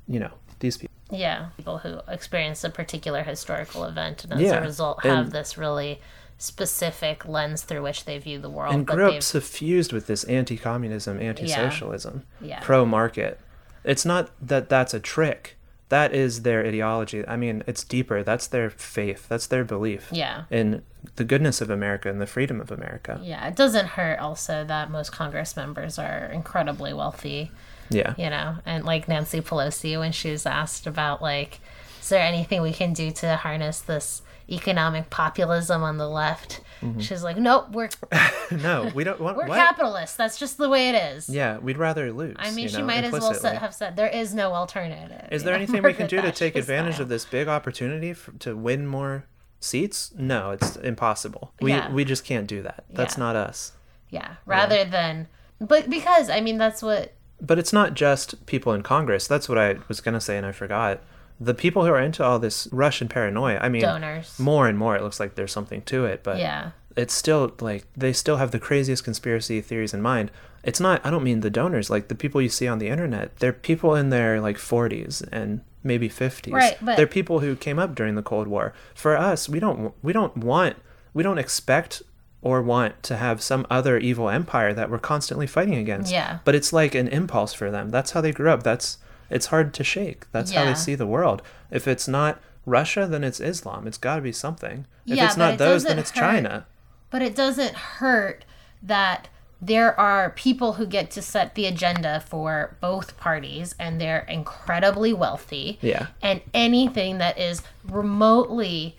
[0.07, 0.93] you know, these people.
[1.11, 5.33] yeah people who experience a particular historical event and as Yeah, a result have and-
[5.33, 6.01] this really
[6.39, 10.25] specific lens through which they view the world and grew up they've suffused with this
[10.25, 12.59] anti-communism, anti-socialism, Yeah.
[12.61, 13.39] pro-market.
[13.85, 15.57] It's not that that's a trick.
[15.93, 17.21] That is their ideology.
[17.29, 18.23] I mean, it's deeper.
[18.23, 19.29] That's their faith.
[19.29, 20.83] That's their belief yeah in
[21.17, 23.21] the goodness of America and the freedom of America.
[23.23, 27.51] yeah it doesn't hurt also that most congress members are incredibly wealthy
[27.91, 28.15] Yeah.
[28.17, 31.53] you know and like nancy pelosi when she was asked about like
[32.01, 37.01] is there anything we can do to harness this economic populism on the left mm-hmm.
[37.01, 37.89] she's like nope we're
[38.51, 39.57] no, we don't want we're what?
[39.57, 42.37] capitalists that's just the way it is Yeah, we'd rather lose.
[42.39, 45.55] i mean she know, might as well have said there is no alternative Is there
[45.55, 47.03] know, anything we can do to take advantage style.
[47.05, 49.25] of this big opportunity f to win more
[49.61, 50.13] seats?
[50.19, 51.53] No, it's impossible.
[51.61, 51.91] We Yeah.
[51.93, 52.85] we just can't do that.
[52.91, 53.25] That's Yeah.
[53.25, 53.73] not us.
[54.11, 55.29] yeah rather than
[55.61, 59.27] but because i mean that's what But it's not just people in Congress.
[59.27, 61.01] That's what I was going to say and I forgot.
[61.41, 64.95] The people who are into all this Russian paranoia, I mean, donors more and more
[64.97, 68.51] it looks like there's something to it, but yeah it's still like they still have
[68.51, 70.31] the craziest conspiracy theories in mind.
[70.63, 73.37] It's not I don't mean the donors, like the people you see on the internet.
[73.39, 76.53] They're people in their like 40s and maybe 50s.
[76.53, 78.73] Right, but- They're people who came up during the Cold War.
[78.95, 80.77] For us, we don't we don't want
[81.15, 82.03] we don't expect
[82.41, 86.13] or want to have some other evil empire that we're constantly fighting against.
[86.13, 86.41] Yeah.
[86.45, 87.91] But it's like an impulse for them.
[87.91, 88.65] That's how they grew up.
[88.65, 88.99] That's
[89.33, 90.31] it's hard to shake.
[90.33, 90.69] That's how Yeah.
[90.69, 91.43] they see the world.
[91.71, 93.87] If it's not Russia, then it's Islam.
[93.89, 94.87] It's got to be something.
[95.07, 96.21] If Yeah, it's but not it those, then doesn't it's hurt.
[96.21, 96.67] China.
[97.11, 98.45] But it doesn't hurt
[98.83, 99.29] that
[99.61, 105.13] there are people who get to set the agenda for both parties and they're incredibly
[105.13, 105.79] wealthy.
[105.81, 106.07] Yeah.
[106.21, 108.97] And anything that is remotely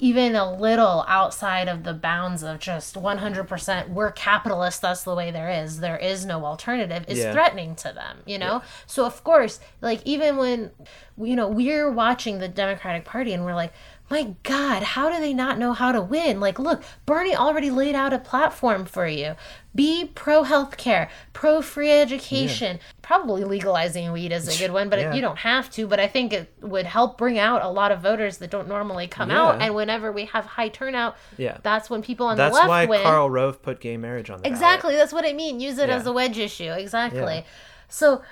[0.00, 5.30] even a little outside of the bounds of just 100% we're capitalists that's the way
[5.30, 5.80] there is.
[5.80, 7.04] There is no alternative.
[7.08, 7.32] Is Yeah.
[7.32, 8.62] threatening to them you know?
[8.86, 10.70] So of course like even when
[11.16, 13.72] you know we're watching the democratic party and we're like
[14.10, 17.94] my god how do they not know how to win like look bernie already laid
[17.94, 19.34] out a platform for you
[19.74, 25.14] be pro healthcare pro free education probably legalizing weed is a good one but Yeah.
[25.14, 28.00] you don't have to but i think it would help bring out a lot of
[28.00, 31.56] voters that don't normally come out and whenever we have high turnout Yeah.
[31.62, 34.36] that's when people on That's the left why win Karl Rove put gay marriage on
[34.38, 34.52] the ballot.
[34.54, 34.96] Exactly.
[34.96, 35.60] That's what I mean.
[35.60, 35.96] Use it Yeah.
[35.96, 36.70] as a wedge issue.
[36.70, 37.20] Exactly.
[37.36, 37.42] Yeah.
[37.88, 38.22] So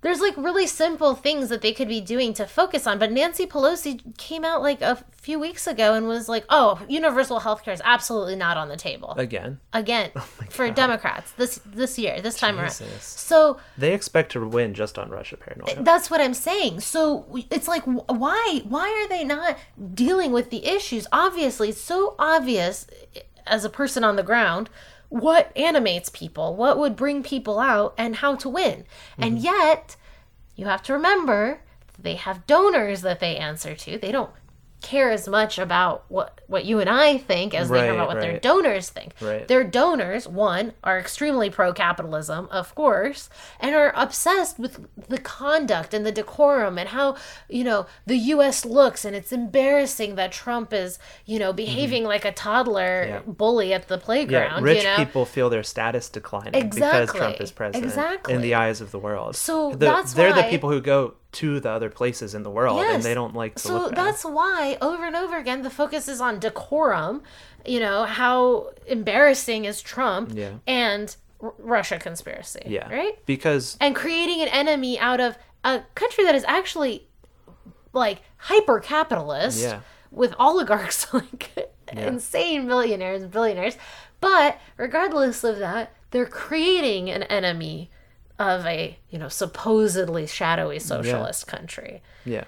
[0.00, 2.98] there's like really simple things that they could be doing to focus on.
[2.98, 7.40] But Nancy Pelosi came out like a few weeks ago and was like, oh, universal
[7.40, 9.14] health care is absolutely not on the table.
[9.16, 10.20] Again, Again, oh
[10.50, 12.80] for Democrats this this year, this time around.
[12.80, 15.82] Oh So they expect to win just on Russia paranoia.
[15.82, 16.80] that's what I'm saying.
[16.80, 19.58] So it's like, why why are they not
[19.94, 21.06] dealing with the issues?
[21.10, 24.70] Obviously, it's so obvious eh, as a person on the ground
[25.08, 28.84] what animates people, what would bring people out, and how to win.
[29.16, 29.44] And mm-hmm.
[29.44, 29.96] yet,
[30.54, 31.60] you have to remember
[31.98, 33.98] they have donors that they answer to.
[33.98, 34.30] They don't
[34.80, 38.20] care as much about what what you and I think as they care about what
[38.20, 39.12] their donors think.
[39.20, 39.46] Right.
[39.46, 43.28] Their donors, one, are extremely pro capitalism, of course,
[43.60, 47.16] and are obsessed with the conduct and the decorum and how,
[47.48, 52.24] you know, the US looks and it's embarrassing that Trump is, you know, behaving like
[52.24, 53.08] a toddler Mm-hmm.
[53.28, 53.34] Yeah.
[53.34, 54.62] bully at the Yeah, playground.
[54.62, 54.96] rich you know?
[54.96, 58.34] people feel their status declining because Trump is president Exactly.
[58.34, 59.36] in the eyes of the world.
[59.36, 63.02] So The- they're the people who go to the other places in the world and
[63.02, 66.38] they don't like to so that's why over and over again the focus is on
[66.38, 67.22] decorum
[67.66, 70.52] you know how embarrassing is trump Yeah.
[70.66, 73.24] and R- russia conspiracy Yeah, right?
[73.26, 77.06] Because and creating an enemy out of a country that is actually
[77.92, 79.80] like hyper capitalist Yeah.
[80.10, 83.76] with oligarchs like insane millionaires and billionaires.
[84.20, 87.90] But regardless of that they're creating an enemy
[88.38, 92.44] of a you know supposedly shadowy socialist country yeah,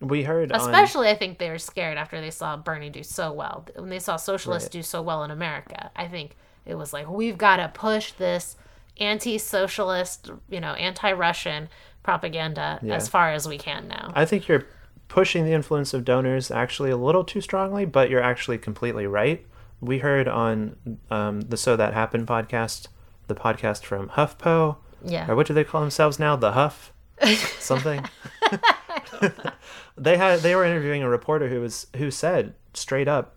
[0.00, 3.32] we heard on Especially, I think they were scared after they saw Bernie do so
[3.32, 3.66] well.
[3.74, 7.38] When they saw socialists do so well in America, I think it was like we've
[7.38, 8.56] got to push this
[8.98, 11.68] anti-socialist, you know, anti-Russian
[12.02, 14.12] propaganda as far as we can now.
[14.14, 14.66] I think you're
[15.08, 19.46] pushing the influence of donors actually a little too strongly, but you're actually completely right.
[19.80, 20.76] We heard on
[21.10, 22.88] um, the So That Happened podcast,
[23.26, 26.36] the podcast from HuffPo, yeah, or what do they call themselves now?
[26.36, 26.92] The Huff,
[27.58, 28.04] something.
[29.96, 33.36] they had they were interviewing a reporter who was who said straight up,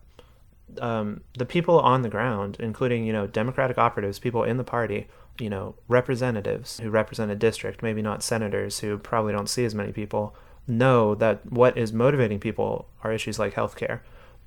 [0.81, 5.07] um, the people on the ground, including you know Democratic operatives, people in the party,
[5.39, 9.75] you know representatives who represent a district, maybe not senators who probably don't see as
[9.75, 10.35] many people,
[10.67, 13.99] know that what is motivating people are issues like healthcare.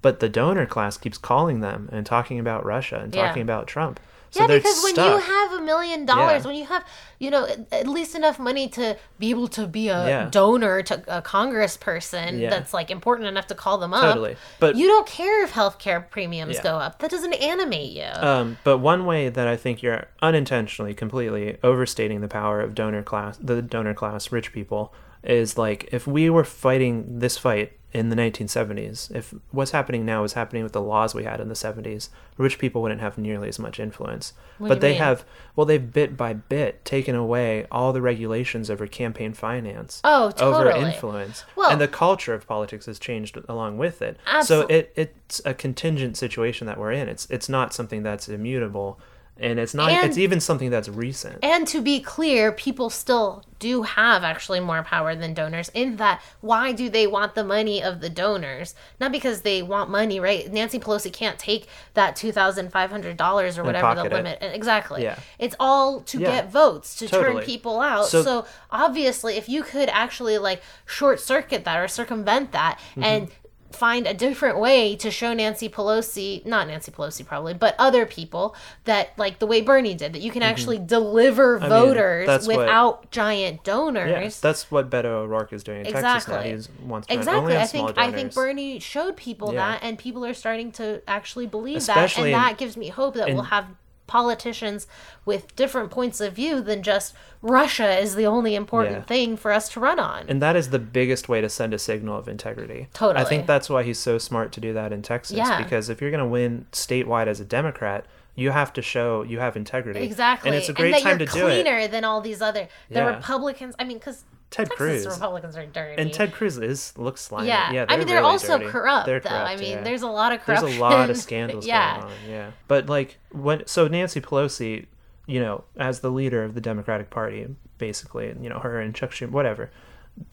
[0.02, 3.26] But the donor class keeps calling them and talking about Russia and Yeah.
[3.26, 4.00] talking about Trump.
[4.32, 6.84] So yeah, because when you have a million dollars, when you have,
[7.18, 10.28] you know, at- at least enough money to be able to be a Yeah.
[10.30, 12.50] donor to a congressperson Yeah.
[12.50, 14.02] that's like important enough to call them up.
[14.02, 14.36] Totally.
[14.58, 16.62] But- you don't care if healthcare premiums Yeah.
[16.62, 16.98] go up.
[17.00, 18.08] That doesn't animate you.
[18.16, 23.02] Um, but one way that I think you're unintentionally completely overstating the power of donor
[23.02, 28.08] class, the donor class, rich people, is like if we were fighting this fight in
[28.08, 31.54] the 1970s, if what's happening now is happening with the laws we had in the
[31.54, 34.32] 70s, rich people wouldn't have nearly as much influence.
[34.58, 34.98] What but they mean?
[34.98, 35.24] have,
[35.54, 40.70] well, they've bit by bit taken away all the regulations over campaign finance, Oh, over
[40.70, 44.16] influence, Well- and the culture of politics has changed along with it.
[44.26, 47.08] Absol- So it it's a contingent situation that we're in.
[47.08, 48.98] It's it's not something that's immutable,
[49.38, 49.90] and it's not.
[49.90, 51.38] And- it's even something that's recent.
[51.42, 56.20] And to be clear, people still do have actually more power than donors in that
[56.40, 58.74] why do they want the money of the donors?
[58.98, 60.52] Not because they want money, right?
[60.52, 64.12] Nancy Pelosi can't take that $2,500 or whatever the pocket it.
[64.12, 64.38] limit.
[64.40, 65.02] Exactly.
[65.04, 65.16] Yeah.
[65.38, 66.30] It's all to Yeah.
[66.30, 68.06] get votes, to turn people out.
[68.08, 73.04] So, So- obviously, if you could actually like short circuit that or circumvent that Mm-hmm.
[73.04, 73.28] and
[73.72, 78.54] find a different way to show Nancy Pelosi, not Nancy Pelosi probably, but other people
[78.84, 81.62] that like the way Bernie did, that you can actually deliver Mm-hmm.
[81.62, 84.08] mean, voters what- without giant donors.
[84.10, 86.14] Yes, that's what Beto O'Rourke is doing in Texas now.
[86.16, 86.50] Exactly.
[86.50, 87.56] He's wants Exactly.
[87.56, 87.98] I think.
[87.98, 89.72] I think Bernie showed people Yeah.
[89.72, 92.88] that and people are starting to actually believe Especially that in- and that gives me
[92.88, 93.66] hope that we'll have
[94.12, 94.86] politicians
[95.24, 99.02] with different points of view than just Russia is the only important Yeah.
[99.04, 100.26] thing for us to run on.
[100.28, 102.88] And that is the biggest way to send a signal of integrity.
[102.92, 103.24] Totally.
[103.24, 105.38] I think that's why he's so smart to do that in Texas.
[105.38, 105.56] Yeah.
[105.62, 108.04] Because if you're going to win statewide as a Democrat,
[108.34, 110.00] you have to show you have integrity.
[110.02, 110.48] Exactly.
[110.48, 111.62] And it's a great time to do it.
[111.62, 113.16] cleaner than all these other the Yeah.
[113.16, 113.74] Republicans.
[113.78, 115.06] I mean, because Ted Texas Cruz.
[115.06, 116.00] Republicans are dirty.
[116.00, 117.48] And Ted Cruz is looks slimy.
[117.48, 118.70] yeah, Yeah, I mean they're really also dirty.
[118.70, 119.28] corrupt They're though.
[119.30, 119.82] corrupt, I mean, yeah.
[119.82, 120.66] there's a lot of corruption.
[120.66, 122.00] there's a lot of scandals yeah.
[122.00, 122.18] going on.
[122.28, 124.86] Yeah, but like when so Nancy Pelosi,
[125.26, 127.46] you know, as the leader of the Democratic Party,
[127.78, 129.70] basically, and you know, her and Chuck Schumer, whatever.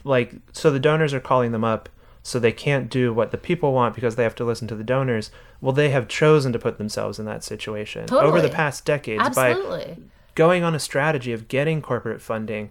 [0.04, 1.88] Like, so the donors are calling them up,
[2.30, 4.84] so they can't do what the people want because they have to listen to the
[4.84, 5.32] donors.
[5.62, 9.98] Well, they have chosen to put themselves in that situation over the past decades by
[10.36, 12.70] going on a strategy of getting corporate funding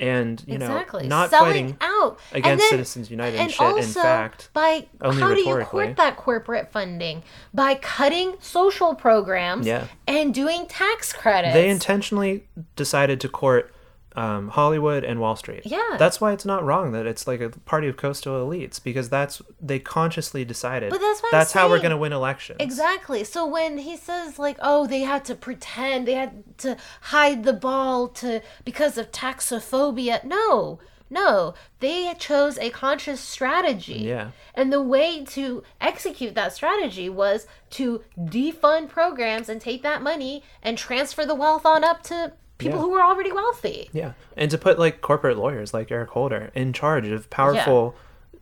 [0.00, 1.04] and you exactly.
[1.04, 3.60] know not Selling fighting out against then- Citizens United and shit.
[3.60, 7.22] in also fact, by how do you court that corporate funding
[7.54, 9.86] by cutting social programs Yeah.
[10.06, 11.54] and doing tax credits.
[11.54, 12.44] they intentionally
[12.74, 13.72] decided to court
[14.16, 15.62] um, Hollywood and Wall Street.
[15.64, 15.96] Yeah.
[15.98, 19.42] that's why it's not wrong that it's like a party of coastal elites because that's
[19.60, 20.90] they consciously decided.
[20.90, 22.56] But that's I'm that's how we're going to win elections.
[22.60, 23.24] Exactly.
[23.24, 27.52] So when he says like, "Oh, they had to pretend, they had to hide the
[27.52, 34.00] ball to because of taxophobia," no, no, they chose a conscious strategy.
[34.00, 34.30] Yeah.
[34.54, 40.42] And the way to execute that strategy was to defund programs and take that money
[40.62, 42.82] and transfer the wealth on up to people Yeah.
[42.84, 43.90] who were already wealthy.
[43.92, 47.94] Yeah, and to put like corporate lawyers like Eric Holder in charge of powerful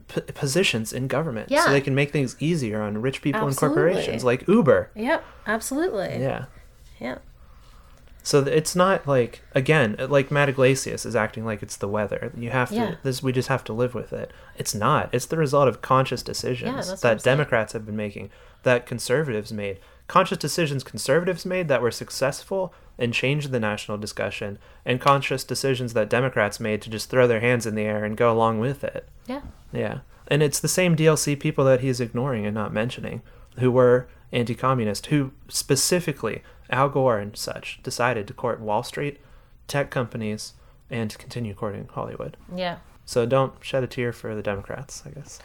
[0.08, 1.64] p- positions in government Yeah.
[1.64, 3.66] so they can make things easier on rich people Absolutely.
[3.82, 4.90] and corporations like Uber.
[4.94, 6.18] Yep, absolutely.
[6.20, 6.44] Yeah.
[7.00, 7.18] Yeah.
[8.22, 12.32] So it's not like again, uh, like Matt Yglesias is acting like it's the weather.
[12.36, 12.94] You have to Yeah.
[13.02, 14.30] this we just have to live with it.
[14.56, 15.10] It's not.
[15.12, 17.18] It's the result of conscious decisions I'm that saying.
[17.22, 18.30] Democrats have been making,
[18.62, 19.78] that conservatives made.
[20.08, 25.94] Conscious decisions conservatives made that were successful and changed the national discussion, and conscious decisions
[25.94, 28.84] that Democrats made to just throw their hands in the air and go along with
[28.84, 29.08] it.
[29.26, 29.42] Yeah.
[29.72, 30.00] Yeah.
[30.28, 33.22] And it's the same DLC people that he's ignoring and not mentioning,
[33.58, 39.20] who were anti communist, who specifically, Al Gore and such, decided to court Wall Street,
[39.68, 40.54] tech companies,
[40.90, 42.36] and to continue courting Hollywood.
[42.54, 42.78] Yeah.
[43.04, 45.40] So don't shed a tear for the Democrats, I guess.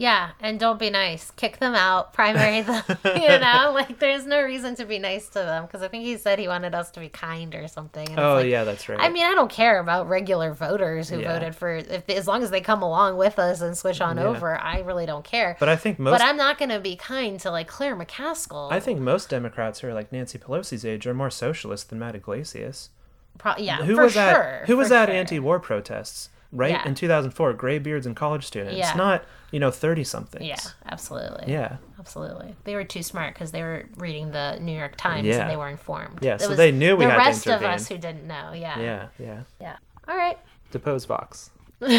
[0.00, 1.30] Yeah, and don't be nice.
[1.32, 2.82] Kick them out, primary them.
[3.04, 6.16] you know, like there's no reason to be nice to them because I think he
[6.16, 8.08] said he wanted us to be kind or something.
[8.08, 8.98] and Oh, like, yeah, that's right.
[8.98, 11.34] I mean, I don't care about regular voters who Yeah.
[11.34, 14.24] voted for if as long as they come along with us and switch on Yeah.
[14.24, 14.58] over.
[14.58, 15.58] I really don't care.
[15.60, 16.12] but I think most.
[16.12, 18.72] but I'm not going to be kind to like Claire McCaskill.
[18.72, 22.14] I think most Democrats who are like Nancy Pelosi's age are more socialist than Matt
[22.14, 22.88] Yglesias.
[23.36, 24.22] Pro- yeah, Who for was sure.
[24.22, 25.14] at Who was for at sure.
[25.14, 26.30] anti-war protests?
[26.52, 26.86] Right Yeah.
[26.88, 28.94] in 2004, graybeards and college students, Yeah.
[28.94, 30.44] not you know 30 somethings.
[30.44, 31.52] Yeah, absolutely.
[31.52, 31.76] Yeah.
[31.98, 32.54] Absolutely.
[32.64, 35.42] They were too smart because they were reading the New York Times Yeah.
[35.42, 36.18] and they were informed.
[36.22, 38.52] Yeah, It so they knew we the had to rest of us who didn't know.
[38.52, 38.78] Yeah.
[38.80, 39.06] Yeah.
[39.18, 39.40] Yeah.
[39.60, 39.76] Yeah.
[40.08, 40.38] All right.
[40.72, 41.50] Depose Vox.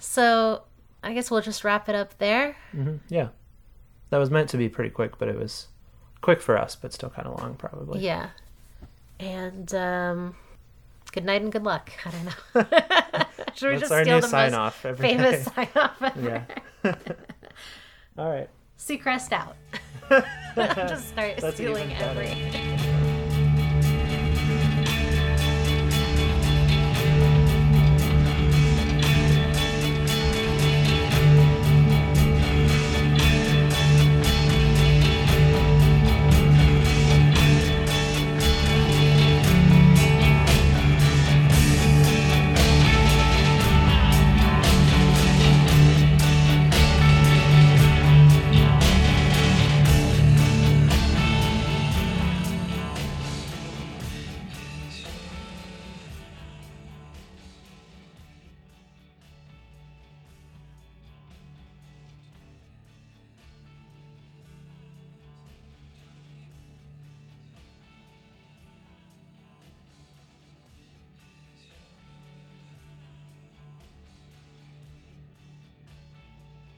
[0.00, 0.62] So
[1.02, 2.56] I guess we'll just wrap it up there.
[3.08, 3.28] Yeah.
[4.10, 5.68] That was meant to be pretty quick, but it was
[6.20, 8.00] quick for us, but still kind of long, probably.
[8.00, 8.28] Yeah.
[9.18, 10.36] And um,
[11.12, 11.90] good night and good luck.
[12.04, 12.32] I don't know.
[13.54, 15.52] Should we That's just our steal new the sign most off every famous day.
[15.54, 16.46] sign off ever?
[16.84, 16.94] Yeah.
[18.18, 18.48] All right.
[18.78, 19.56] Seacrest out.
[20.56, 22.71] just start That's stealing every.